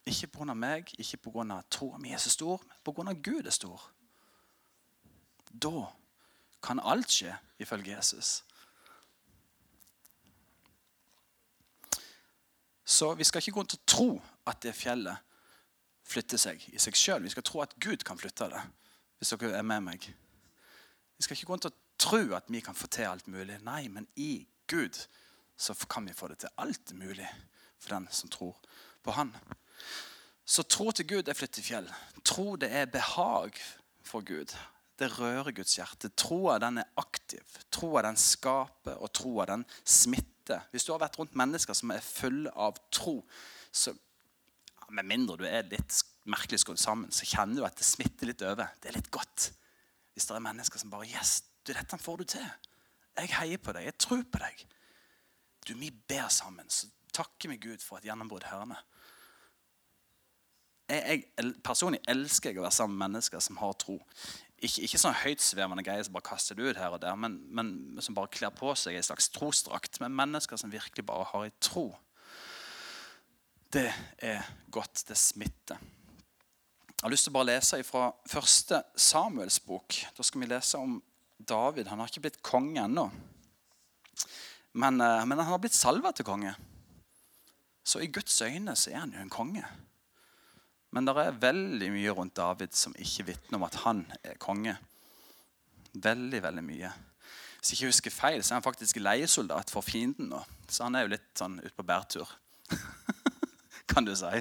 [0.06, 0.54] Ikke pga.
[0.54, 1.62] meg, ikke pga.
[1.70, 3.14] troa mi er så stor, men pga.
[3.14, 3.92] Gud er stor.
[5.52, 5.86] Da
[6.64, 8.44] kan alt skje, ifølge Jesus.
[12.86, 15.18] Så vi skal ikke gå rundt og tro at det fjellet
[16.06, 17.24] flytter seg i seg sjøl.
[17.26, 18.62] Vi skal tro at Gud kan flytte det.
[19.18, 20.14] hvis dere er med meg.
[21.18, 23.58] Vi skal ikke gå rundt og tro at vi kan få til alt mulig.
[23.64, 25.08] Nei, men i Gud
[25.58, 26.50] så kan vi få det til.
[26.58, 27.28] Alt mulig
[27.80, 28.60] for den som tror
[29.04, 29.34] på Han.
[30.46, 31.88] Så tro til Gud er flytte fjell.
[32.26, 33.58] Tro det er behag
[34.06, 34.54] for Gud.
[35.00, 36.12] Det rører Guds hjerte.
[36.16, 37.44] Troa den er aktiv.
[37.74, 40.62] Troa den skaper, og troa den smitter.
[40.72, 43.18] Hvis du har vært rundt mennesker som er fulle av tro,
[43.74, 43.96] så
[44.94, 45.98] med mindre du er litt
[46.30, 48.70] merkelig skrudd sammen, så kjenner du at det smitter litt over.
[48.82, 49.50] Det er litt godt.
[50.14, 52.46] Hvis det er mennesker som bare Yes, du, dette får du til.
[53.18, 53.90] Jeg heier på deg.
[53.90, 54.66] Jeg tror på deg.
[55.66, 56.70] Du, Vi ber sammen.
[56.70, 58.78] Så takker vi Gud for et gjennombrudd hørende.
[60.90, 63.98] Jeg, jeg, personlig elsker jeg å være sammen med mennesker som har tro.
[64.62, 68.04] Ikke, ikke sånn høytsvevende greier som bare kaster det ut her og der, men, men
[68.06, 70.00] som bare kler på seg en slags trosdrakt.
[70.04, 71.90] Men mennesker som virkelig bare har en tro.
[73.74, 73.90] Det
[74.24, 75.04] er godt.
[75.10, 75.82] Det smitter.
[76.96, 79.98] Jeg har lyst til å bare lese fra første Samuels bok.
[80.16, 81.00] Da skal vi lese om
[81.38, 81.90] David.
[81.92, 83.10] Han har ikke blitt konge ennå.
[84.74, 86.56] Men, eh, men han har blitt salva til konge.
[87.86, 89.66] Så i Guds øyne så er han jo en konge.
[90.96, 94.78] Men det er veldig mye rundt David som ikke vitner om at han er konge.
[95.92, 96.92] Veldig, veldig mye.
[97.60, 100.40] Hvis jeg ikke husker feil, så er han faktisk leiesoldat for fienden nå.
[100.72, 102.32] Så han er jo litt sånn ute på bærtur.
[103.92, 104.40] kan du si.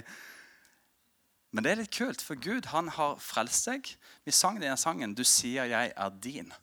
[1.51, 3.91] Men det er litt kult, for Gud han har frelst deg.
[4.27, 6.55] Vi sang den sangen 'Du sier jeg er din',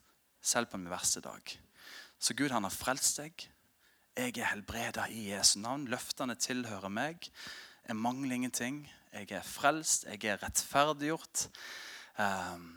[0.42, 1.42] selv på min verste dag.
[2.20, 3.48] Så Gud han har frelst deg.
[4.16, 5.88] Jeg er helbreda i Jesu navn.
[5.88, 7.32] Løftene tilhører meg.
[7.88, 8.92] Jeg mangler ingenting.
[9.12, 10.06] Jeg er frelst.
[10.08, 11.50] Jeg er rettferdiggjort.
[12.16, 12.70] Um,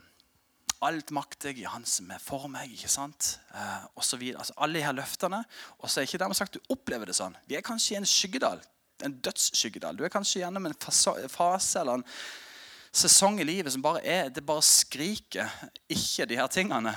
[0.83, 2.73] alt makter jeg i Han som er for meg.
[2.75, 3.37] ikke sant?
[3.55, 4.43] Uh, og så videre.
[4.43, 5.45] Altså, alle de her løftene.
[5.79, 7.37] Og så er ikke dermed sagt du opplever det sånn.
[7.47, 8.63] Vi er kanskje i en skyggedal.
[9.07, 9.97] En dødsskyggedal.
[9.97, 10.77] Du er kanskje gjennom en
[11.31, 12.07] fase eller en
[12.95, 15.51] sesong i livet som bare er Det bare skriker
[15.91, 16.97] ikke de her tingene.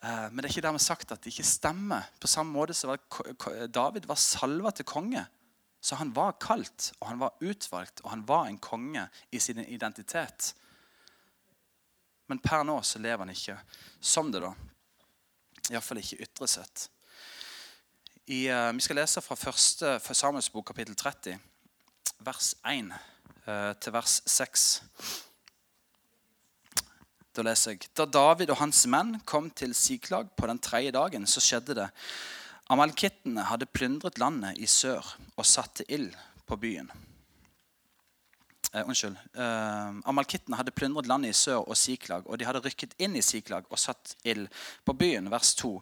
[0.00, 2.08] Uh, men det er ikke dermed sagt at det ikke stemmer.
[2.16, 2.96] På samme måte som
[3.68, 5.28] David var salva til konge.
[5.80, 9.60] Så han var kalt, og han var utvalgt, og han var en konge i sin
[9.62, 10.54] identitet.
[12.28, 13.56] Men per nå så lever han ikke
[14.00, 14.52] som det, da.
[15.68, 16.88] Iallfall ikke ytre sett.
[18.28, 21.38] I, uh, vi skal lese fra første for Samuels bok, kapittel 30,
[22.26, 22.98] vers 1 uh,
[23.48, 24.66] eh, til vers 6.
[27.32, 27.88] Da leser jeg.
[27.96, 31.88] Da David og hans menn kom til Siklag på den tredje dagen, så skjedde det
[32.68, 36.12] Amalkittene hadde plyndret landet i sør og satte ild
[36.48, 36.90] på byen.
[38.74, 39.16] Eh, unnskyld.
[39.40, 43.24] Eh, Amalkittene hadde plyndret landet i sør og Siklag, og de hadde rykket inn i
[43.24, 44.50] Siklag og satt ild
[44.84, 45.30] på byen.
[45.32, 45.72] Vers 2.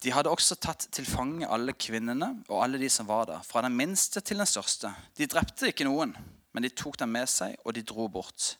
[0.00, 3.60] De hadde også tatt til fange alle kvinnene og alle de som var der, fra
[3.66, 4.94] den minste til den største.
[5.18, 6.16] De drepte ikke noen,
[6.56, 8.54] men de tok dem med seg, og de dro bort.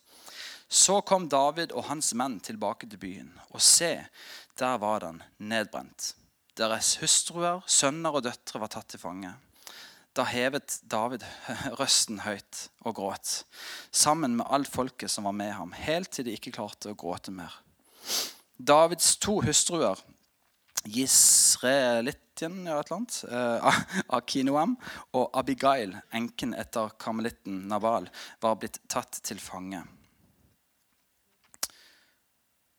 [0.69, 3.95] Så kom David og hans menn tilbake til byen, og se,
[4.61, 6.13] der var den nedbrent.
[6.59, 9.33] Deres hustruer, sønner og døtre var tatt til fange.
[10.13, 11.25] Da hevet David
[11.81, 13.45] røsten høyt og gråt,
[13.91, 17.33] sammen med alt folket som var med ham, helt til de ikke klarte å gråte
[17.33, 17.55] mer.
[18.61, 19.97] Davids to hustruer,
[20.83, 23.81] Gisreelitjen eh,
[24.19, 24.75] Akinoam
[25.15, 28.11] og Abigail, enken etter karmelitten Naval,
[28.43, 29.81] var blitt tatt til fange.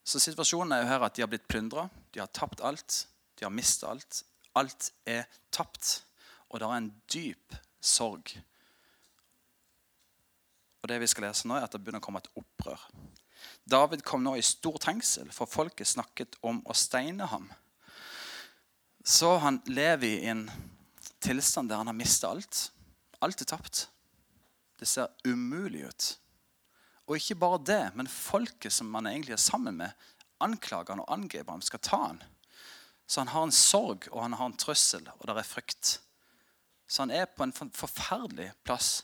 [0.03, 3.05] Så situasjonen er jo her at de har blitt plyndra, de har tapt alt.
[3.43, 4.21] De har mistet alt.
[4.55, 6.05] Alt er tapt.
[6.47, 8.29] Og det er en dyp sorg.
[10.79, 12.85] Og det vi skal lese nå er at Det begynner å komme et opprør.
[13.67, 17.49] David kom nå i stor trengsel, for folket snakket om å steine ham.
[19.03, 20.45] Så han lever i en
[21.19, 22.61] tilstand der han har mistet alt.
[23.19, 23.89] Alt er tapt.
[24.79, 26.07] Det ser umulig ut.
[27.11, 29.91] Og ikke bare det, men folket som han egentlig er sammen med,
[30.39, 32.23] anklager han og angriper ham, skal ta han.
[33.13, 35.89] Så han har en sorg, og han har en trøssel, og det er frykt.
[36.89, 39.03] Så han er på en forferdelig plass.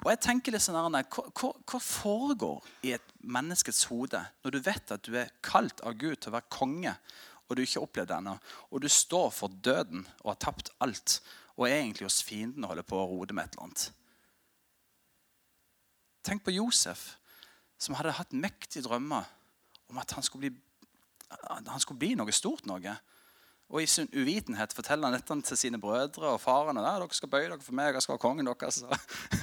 [0.00, 4.58] Og jeg tenker litt sånn Arne, hva, hva, foregår i et menneskets hode når du
[4.64, 6.94] vet at du er kalt av Gud til å være konge,
[7.50, 8.34] og du ikke har opplevd det ennå,
[8.70, 11.18] og du står for døden og har tapt alt,
[11.58, 13.86] og er egentlig hos fienden og holder på å rode med et eller annet?
[16.24, 17.04] Tenk på Josef,
[17.76, 19.28] som hadde hatt mektige drømmer
[19.92, 20.64] om at han skulle bli,
[21.44, 22.64] han skulle bli noe stort.
[22.64, 22.96] noe.
[23.70, 26.78] Og i sin uvitenhet forteller han dette til sine brødre og faren.
[26.80, 28.82] Og, dere skal bøye dere for meg, jeg skal ha kongen deres.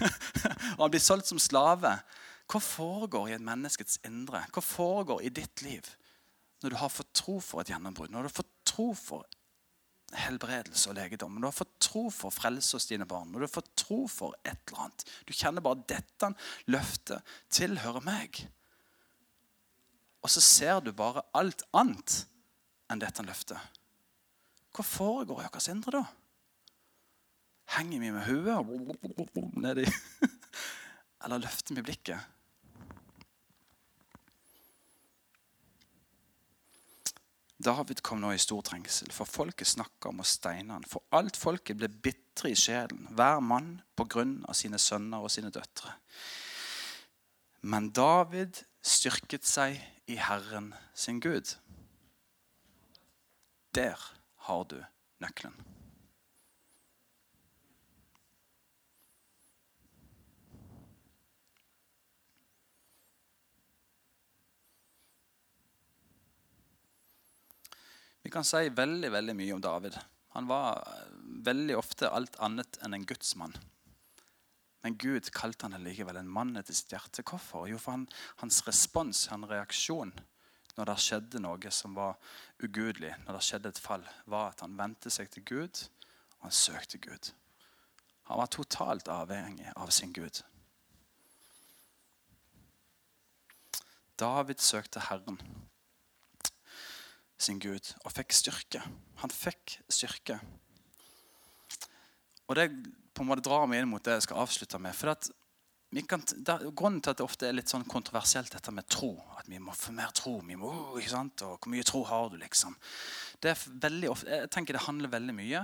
[0.75, 1.93] og han blir solgt som slave.
[2.47, 4.43] Hva foregår i et menneskets indre?
[4.51, 5.87] Hva foregår i ditt liv
[6.63, 8.11] når du har fått tro for et gjennombrudd?
[8.11, 9.23] Når du har fått tro for
[10.17, 11.35] helbredelse og legedom?
[11.35, 13.31] Når du har fått tro for frelse hos dine barn?
[13.31, 15.07] Når du har fått tro for et eller annet?
[15.27, 16.33] Du kjenner bare dette
[16.71, 18.43] løftet tilhører meg.
[20.23, 22.25] Og så ser du bare alt annet
[22.91, 23.59] enn dette løftet.
[24.77, 26.03] Hva foregår i deres indre da?
[27.73, 29.85] Henger vi med hodet nedi
[31.25, 32.33] Eller løfter vi blikket?
[37.57, 40.85] David kom nå i stor trengsel, for folket snakka om å steine han.
[40.85, 45.33] For alt folket ble bitre i sjelen, hver mann på grunn av sine sønner og
[45.33, 45.95] sine døtre.
[47.65, 51.55] Men David styrket seg i Herren sin Gud.
[53.73, 53.97] Der
[54.47, 54.77] har du
[55.23, 55.55] nøkkelen.
[68.27, 69.93] Vi kan si veldig veldig mye om David.
[70.35, 70.81] Han var
[71.47, 73.55] veldig ofte alt annet enn en gudsmann.
[74.83, 77.23] Men Gud kalte han likevel en mann etter sitt hjerte.
[77.23, 77.69] Hvorfor?
[77.71, 78.03] Jo, for han,
[78.43, 80.11] hans respons, hans reaksjon
[80.77, 82.17] når det skjedde noe som var
[82.61, 85.81] ugudelig, når det skjedde et fall, var at han vendte seg til Gud,
[86.37, 87.31] og han søkte Gud.
[88.29, 90.43] Han var totalt avhengig av sin Gud.
[94.17, 95.37] David søkte Herren
[97.37, 98.81] sin Gud og fikk styrke.
[99.21, 100.39] Han fikk styrke.
[102.47, 102.71] Og det
[103.13, 104.95] på en måte drar meg inn mot det jeg skal avslutte med.
[104.95, 105.29] for at
[106.07, 109.47] kan, da, grunnen til at det ofte er litt sånn kontroversielt, dette med tro At
[109.47, 110.41] vi må få mer tro.
[110.43, 111.43] vi må, ikke sant?
[111.47, 112.75] Og hvor mye tro har du, liksom?
[113.39, 115.63] Det er veldig ofte, jeg tenker det handler veldig mye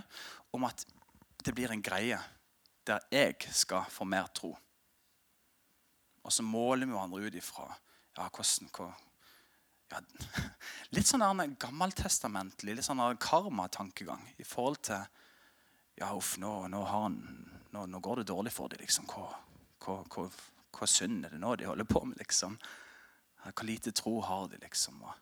[0.56, 0.86] om at
[1.44, 2.20] det blir en greie
[2.88, 4.54] der jeg skal få mer tro.
[6.24, 8.92] Og så måler vi hverandre ut ifra ja, hvordan, hva,
[9.92, 10.00] ja,
[10.96, 15.04] litt sånn gammeltestamentlig, litt sånn karmatankegang i forhold til
[16.00, 17.20] Ja, uff, nå, nå, han,
[17.76, 18.82] nå, nå går det dårlig for dem.
[18.82, 19.06] Liksom.
[19.12, 19.28] Hva,
[19.84, 20.28] hva, hva,
[20.74, 22.18] hva, synd er det nå de holder på med?
[22.22, 22.58] liksom?
[23.44, 25.02] Hvor lite tro har de, liksom?
[25.04, 25.14] Og,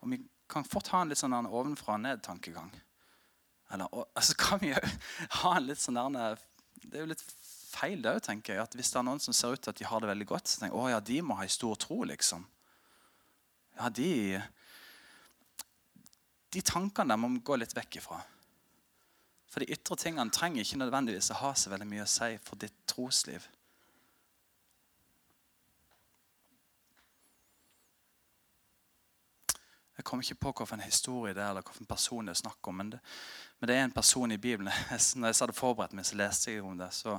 [0.00, 2.70] og vi kan fort ha en litt sånn ovenfra-ned-tankegang.
[3.74, 4.80] Eller og, altså, kan vi jo
[5.42, 6.38] ha en litt sånn der,
[6.80, 7.26] Det er jo litt
[7.70, 8.62] feil det òg, tenker jeg.
[8.62, 10.48] at Hvis det er noen som ser ut til at de har det veldig godt,
[10.48, 12.46] så tenker jeg, å ja, de må ha en stor tro, liksom
[13.80, 14.40] ja, de
[16.52, 18.18] De tankene må vi gå litt vekk ifra.
[19.50, 22.58] For de ytre tingene trenger ikke nødvendigvis å ha så veldig mye å si for
[22.58, 23.46] ditt trosliv.
[30.00, 32.78] Jeg kommer ikke på hvilken historie det er, eller hvilken person det er snakk om.
[32.80, 33.00] Men det,
[33.60, 34.72] men det, er en person i Bibelen.
[35.20, 36.88] Når jeg hadde forberedt meg, så leste jeg om det.
[36.96, 37.18] Så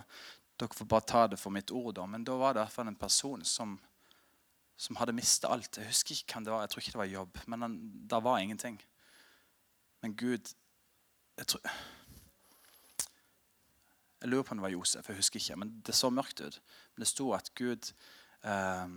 [0.57, 1.93] dere får bare ta det for mitt ord.
[1.99, 2.07] Da.
[2.09, 3.77] Men da var det i hvert fall en person som
[4.81, 5.77] som hadde mista alt.
[5.77, 6.63] Jeg husker ikke hvem det var.
[6.63, 7.37] Jeg tror ikke det var jobb.
[7.45, 7.73] Men han,
[8.09, 8.79] det var ingenting.
[10.01, 10.55] Men Gud
[11.37, 11.61] jeg, tror,
[14.21, 15.09] jeg lurer på om det var Josef.
[15.09, 15.59] Jeg husker ikke.
[15.61, 16.57] Men det så mørkt ut.
[16.95, 17.93] Men det sto at Gud
[18.41, 18.87] eh,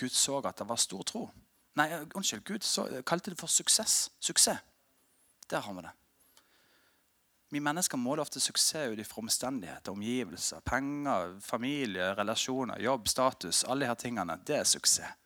[0.00, 1.26] Gud så at det var stor tro.
[1.74, 2.44] Nei, unnskyld.
[2.44, 4.10] Gud så, kalte det for suksess.
[4.20, 4.60] Suksess.
[5.50, 5.92] Der har vi det.
[7.52, 13.64] Vi mennesker måler ofte suksess ut fra omstendigheter, omgivelser, penger, familie, relasjoner, jobb, status.
[13.64, 14.38] Alle disse tingene.
[14.46, 15.18] Det er suksess.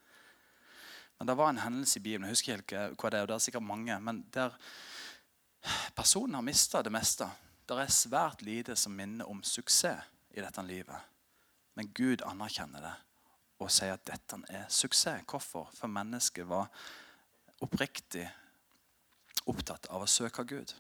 [1.19, 3.35] Men det var en hendelse i Bibelen, jeg husker ikke hva det er, og det
[3.39, 4.53] er sikkert mange, men der
[5.97, 7.29] personen har mista det meste.
[7.67, 10.03] Det er svært lite som minner om suksess
[10.37, 11.09] i dette livet.
[11.75, 12.93] Men Gud anerkjenner det
[13.59, 15.25] og sier at dette er suksess.
[15.29, 15.71] Hvorfor?
[15.75, 16.69] For mennesket var
[17.64, 18.27] oppriktig
[19.47, 20.75] opptatt av å søke Gud.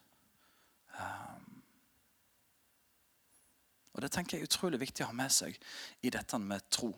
[0.96, 1.62] Um,
[3.96, 5.56] og Det tenker jeg er utrolig viktig å ha med seg
[6.04, 6.90] i dette med tro.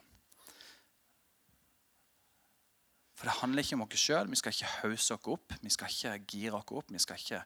[3.19, 4.31] For det handler ikke om oss sjøl.
[4.31, 5.55] Vi skal ikke hause oss opp.
[5.63, 6.91] Vi skal ikke gire oss opp.
[6.95, 7.41] Vi skal ikke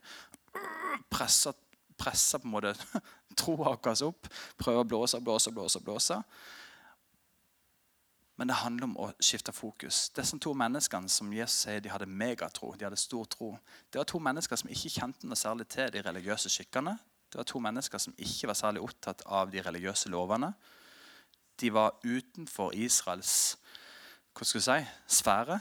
[1.13, 1.53] presse,
[2.01, 2.75] presse på en måte
[3.41, 4.29] troa vår opp.
[4.61, 5.81] Prøve å blåse, blåse, blåse.
[5.81, 6.19] blåse.
[8.43, 10.09] Men det handler om å skifte fokus.
[10.17, 13.53] Disse to menneskene som Jesus sier de hadde megatro, de hadde stor tro,
[13.87, 16.97] det var to mennesker som ikke kjente noe særlig til de religiøse skikkene.
[17.31, 20.49] Det var to mennesker som ikke var særlig opptatt av de religiøse lovene.
[21.63, 23.37] De var utenfor Israels
[24.35, 25.61] hva skal jeg si, sfære.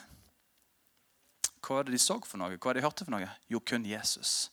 [1.62, 2.58] Hva var det de så for noe?
[2.58, 3.30] Hva var det de hørte for noe?
[3.46, 4.50] Jo, kun Jesus.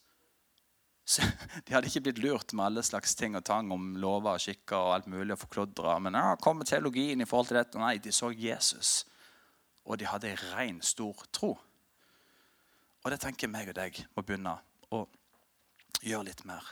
[1.65, 4.77] De hadde ikke blitt lurt med alle slags ting og tang om lover og skikker
[4.77, 5.97] og alt mulig og forkludra.
[6.05, 7.81] Men ja, kom med teologien i forhold til dette.
[7.81, 9.07] Nei, de så Jesus.
[9.89, 11.55] Og de hadde en ren, stor tro.
[13.05, 14.59] Og det tenker meg og deg må begynne
[14.93, 15.07] å
[16.05, 16.67] gjøre litt mer.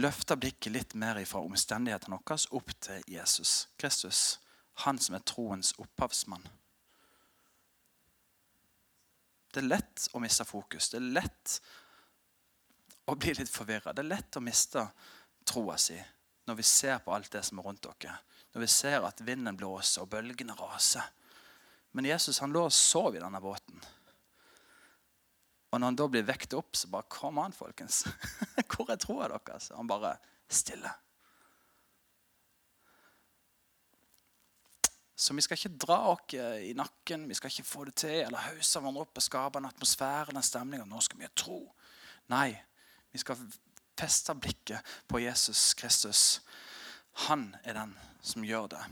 [0.00, 4.38] Løfte blikket litt mer fra omstendighetene våre opp til Jesus Kristus.
[4.84, 6.44] Han som er troens opphavsmann.
[9.52, 10.90] Det er lett å miste fokus.
[10.92, 11.60] Det er lett
[13.06, 13.94] og blir litt forvirra.
[13.94, 14.82] Det er lett å miste
[15.46, 15.98] troa si
[16.46, 18.14] når vi ser på alt det som er rundt dere.
[18.54, 21.02] Når vi ser at vinden blåser og bølgene raser.
[21.96, 23.80] Men Jesus han lå og sov i denne båten.
[25.72, 28.04] Og når han da blir vekt opp, så bare Kom an, folkens.
[28.70, 29.72] Hvor er troa deres?
[29.74, 30.14] Han bare
[30.48, 30.92] stille.
[35.16, 38.50] Så vi skal ikke dra oss i nakken, vi skal ikke få det til eller
[38.52, 40.84] hause hverandre opp og skape en atmosfære en stemning.
[40.84, 41.62] Nå skal vi tro.
[42.28, 42.50] Nei,
[43.16, 43.40] vi skal
[43.96, 46.40] feste blikket på Jesus Kristus.
[47.26, 48.84] Han er den som gjør det.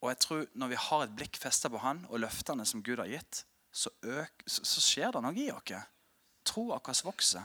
[0.00, 2.98] Og jeg tror Når vi har et blikk festa på han og løftene som Gud
[2.98, 5.86] har gitt, så, øk, så, skjer det noe i oss.
[6.44, 7.44] troa vår vokser.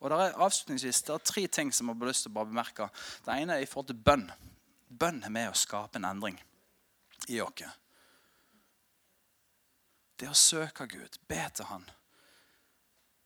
[0.00, 2.48] Og det er avslutningsvis det er tre ting som jeg har lyst til å bare
[2.48, 2.88] bemerke.
[3.26, 4.30] Det ene er i forhold til bønn.
[4.88, 6.40] Bønn er med å skape en endring
[7.28, 7.66] i oss.
[10.16, 11.84] Det å søke Gud, be til Han.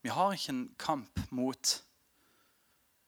[0.02, 1.84] Vi har ikke en kamp mot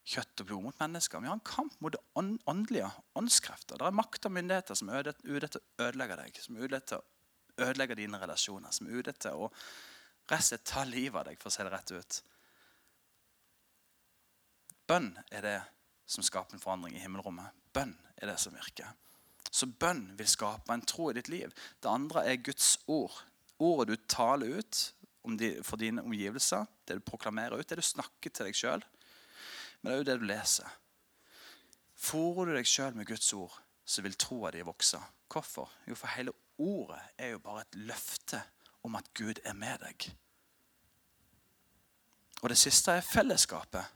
[0.06, 1.22] kjøtt og blod, mot mennesker.
[1.22, 2.88] Vi har en kamp mot det åndelige,
[3.18, 3.80] åndskrefter.
[3.80, 6.80] Det er makt og myndigheter som er ute til å ødelegge deg, som er ute
[6.92, 9.50] til å ødelegge dine relasjoner, som er ute til å
[10.30, 12.20] rett ta livet av deg, for å si det rett ut.
[14.86, 15.58] Bønn er det
[16.06, 17.54] som skaper en forandring i himmelrommet.
[17.74, 18.92] Bønn er det som virker.
[19.50, 21.54] Så bønn vil skape en tro i ditt liv.
[21.82, 23.14] Det andre er Guds ord.
[23.62, 24.82] Ordet du taler ut
[25.66, 28.84] for dine omgivelser, det du proklamerer ut, det du snakker til deg sjøl.
[29.86, 30.70] Men det er jo det du leser.
[31.94, 33.52] Fòrer du deg sjøl med Guds ord,
[33.86, 34.98] så vil troa di vokse.
[35.30, 35.70] Hvorfor?
[35.86, 38.40] Jo, for hele ordet er jo bare et løfte
[38.82, 40.08] om at Gud er med deg.
[42.42, 43.94] Og det siste er fellesskapet.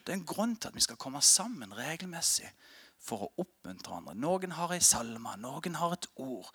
[0.00, 2.48] Det er en grunn til at vi skal komme sammen regelmessig
[3.04, 4.16] for å oppmuntre hverandre.
[4.16, 6.48] Noen har ei salme, noen har et ord.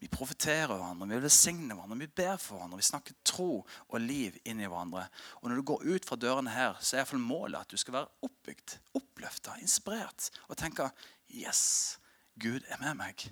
[0.00, 2.78] Vi profeterer hverandre, vi velsigner hverandre, vi ber for hverandre.
[2.80, 5.04] Vi snakker tro og liv inn i hverandre.
[5.42, 7.98] Og når du går ut fra dørene her, så er iallfall målet at du skal
[7.98, 10.88] være oppbygd, oppløfta, inspirert og tenke
[11.30, 11.98] Yes,
[12.40, 13.26] Gud er med meg.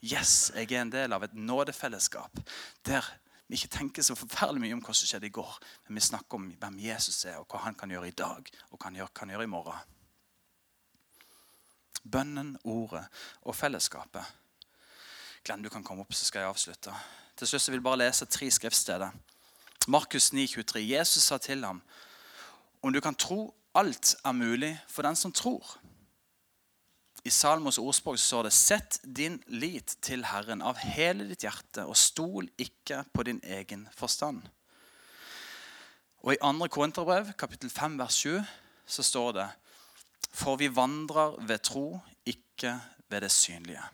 [0.00, 2.40] Yes, jeg er en del av et nådefellesskap
[2.88, 3.04] der
[3.46, 5.52] vi ikke tenker så forferdelig mye om hva som skjedde i går,
[5.86, 8.80] men vi snakker om hvem Jesus er, og hva han kan gjøre i dag og
[8.80, 9.94] hva han kan gjøre i morgen.
[12.02, 13.04] Bønnen, ordet
[13.44, 14.45] og fellesskapet.
[15.46, 16.92] Glenn, du kan komme opp, så skal jeg avslutte.
[17.38, 19.12] Til slutt vil jeg bare lese tre skriftsteder.
[19.86, 20.80] Markus 9, 23.
[20.82, 21.82] Jesus sa til ham,
[22.82, 25.76] om du kan tro, alt er mulig for den som tror.
[27.26, 31.98] I Salmos ordspråk står det Sett din lit til Herren av hele ditt hjerte, og
[31.98, 34.40] stol ikke på din egen forstand.
[36.26, 36.66] Og I 2.
[36.74, 38.40] Korinterbrev, kapittel 5, vers 7,
[38.86, 39.46] så står det
[40.32, 42.74] For vi vandrer ved tro, ikke
[43.10, 43.86] ved det synlige.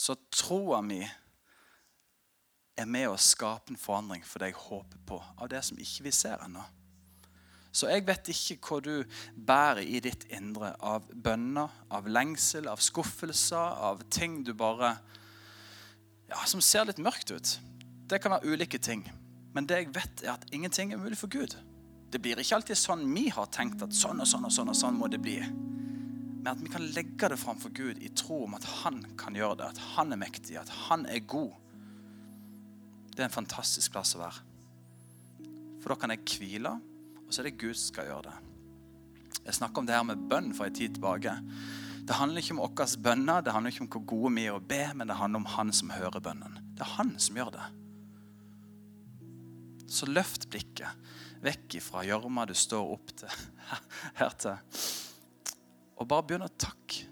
[0.00, 1.02] Så troa mi
[2.80, 6.06] er med å skape en forandring for det jeg håper på, av det som ikke
[6.06, 6.62] vi ser ennå.
[7.70, 8.94] Så jeg vet ikke hva du
[9.36, 14.96] bærer i ditt indre av bønner, av lengsel, av skuffelser, av ting du bare
[16.30, 17.56] ja, Som ser litt mørkt ut.
[18.06, 19.02] Det kan være ulike ting.
[19.52, 21.56] Men det jeg vet, er at ingenting er mulig for Gud.
[22.10, 24.78] Det blir ikke alltid sånn vi har tenkt at sånn og sånn og sånn og
[24.78, 25.40] sånn må det bli.
[26.40, 29.60] Men at vi kan legge det framfor Gud i tro om at han kan gjøre
[29.60, 29.72] det.
[29.74, 31.52] At han er mektig, at han er god.
[33.12, 34.46] Det er en fantastisk plass å være.
[35.80, 36.78] For da kan jeg hvile
[37.30, 38.38] og så er det Gud som skal gjøre det.
[39.44, 41.30] Jeg snakker om det her med bønn for en tid tilbake.
[42.02, 44.64] Det handler ikke om våre bønner, det handler ikke om hvor gode vi er å
[44.72, 46.56] be, men det handler om han som hører bønnen.
[46.74, 47.68] Det er han som gjør det.
[49.86, 51.06] Så løft blikket
[51.44, 53.46] vekk ifra gjørma du står opp til,
[54.20, 54.58] her til,
[56.00, 57.06] og bare begynn å takke.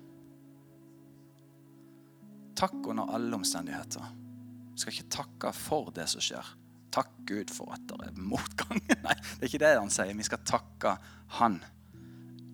[2.58, 4.14] Takk under alle omstendigheter.
[4.72, 6.54] Du skal ikke takke for det som skjer.
[6.94, 8.80] Takk Gud for at det er motgang.
[9.06, 10.16] Nei, det er ikke det han sier.
[10.16, 10.96] Vi skal takke
[11.36, 11.58] Han,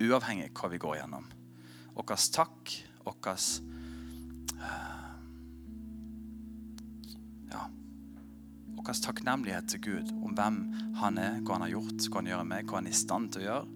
[0.02, 1.28] uavhengig av hva vi går gjennom.
[1.94, 2.72] Vår takk,
[3.06, 5.04] vår eh,
[7.54, 7.62] Ja.
[8.74, 10.58] Vår takknemlighet til Gud om hvem
[10.98, 13.30] han er, hva han har gjort, hva han gjør med, hva han er i stand
[13.30, 13.73] til å gjøre,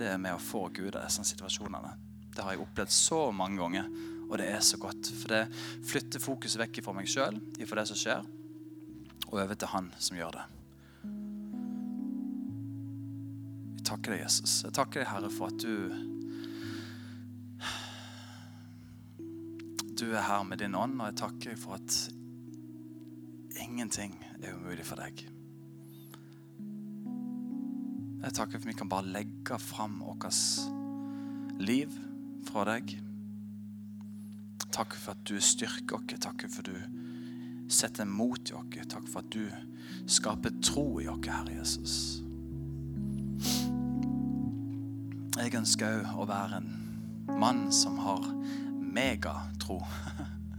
[0.00, 1.92] det er med å få Gud av disse situasjonene.
[2.32, 3.88] Det har jeg opplevd så mange ganger,
[4.30, 5.10] og det er så godt.
[5.20, 5.42] For det
[5.90, 8.28] flytter fokuset vekk fra meg sjøl, ifra det som skjer
[9.30, 10.46] og over til Han som gjør det.
[13.76, 14.54] Jeg takker deg, Jesus.
[14.64, 16.06] Jeg takker deg, Herre, for at du
[20.00, 21.96] Du er her med din ånd, og jeg takker for at
[23.60, 25.26] ingenting er umulig for deg.
[28.20, 30.26] Jeg takker for at vi kan bare legge fram vårt
[31.60, 31.92] liv
[32.44, 32.98] fra deg.
[34.70, 36.18] Takk for at du styrker oss.
[36.20, 38.88] Takk for at du setter mot i oss.
[38.92, 39.48] Takk for at du
[40.06, 41.96] skaper tro i oss, Herre Jesus.
[45.40, 48.26] Jeg ønsker òg å være en mann som har
[48.76, 49.80] megatro.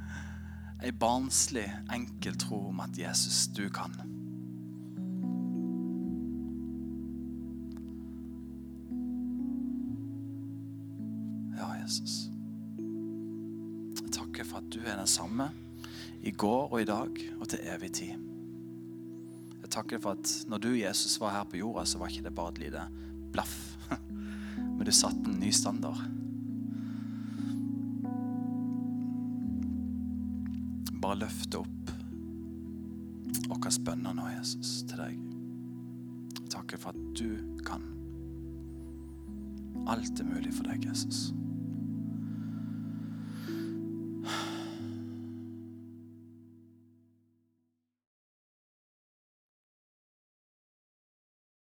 [0.81, 3.93] Ei barnslig, enkel tro om at Jesus, du kan.
[15.11, 15.49] Samme
[16.23, 18.27] i går og i dag og til evig tid.
[19.61, 22.35] Jeg takker for at når du, Jesus, var her på jorda, så var ikke det
[22.35, 22.87] bare et lite
[23.33, 23.57] blaff.
[24.77, 26.01] Men du satte en ny standard.
[31.01, 31.81] Bare løfte opp
[33.51, 35.17] våre bønner nå, Jesus, til deg.
[36.39, 37.37] Jeg takker for at du
[37.67, 37.83] kan.
[39.91, 41.31] Alt er mulig for deg, Jesus.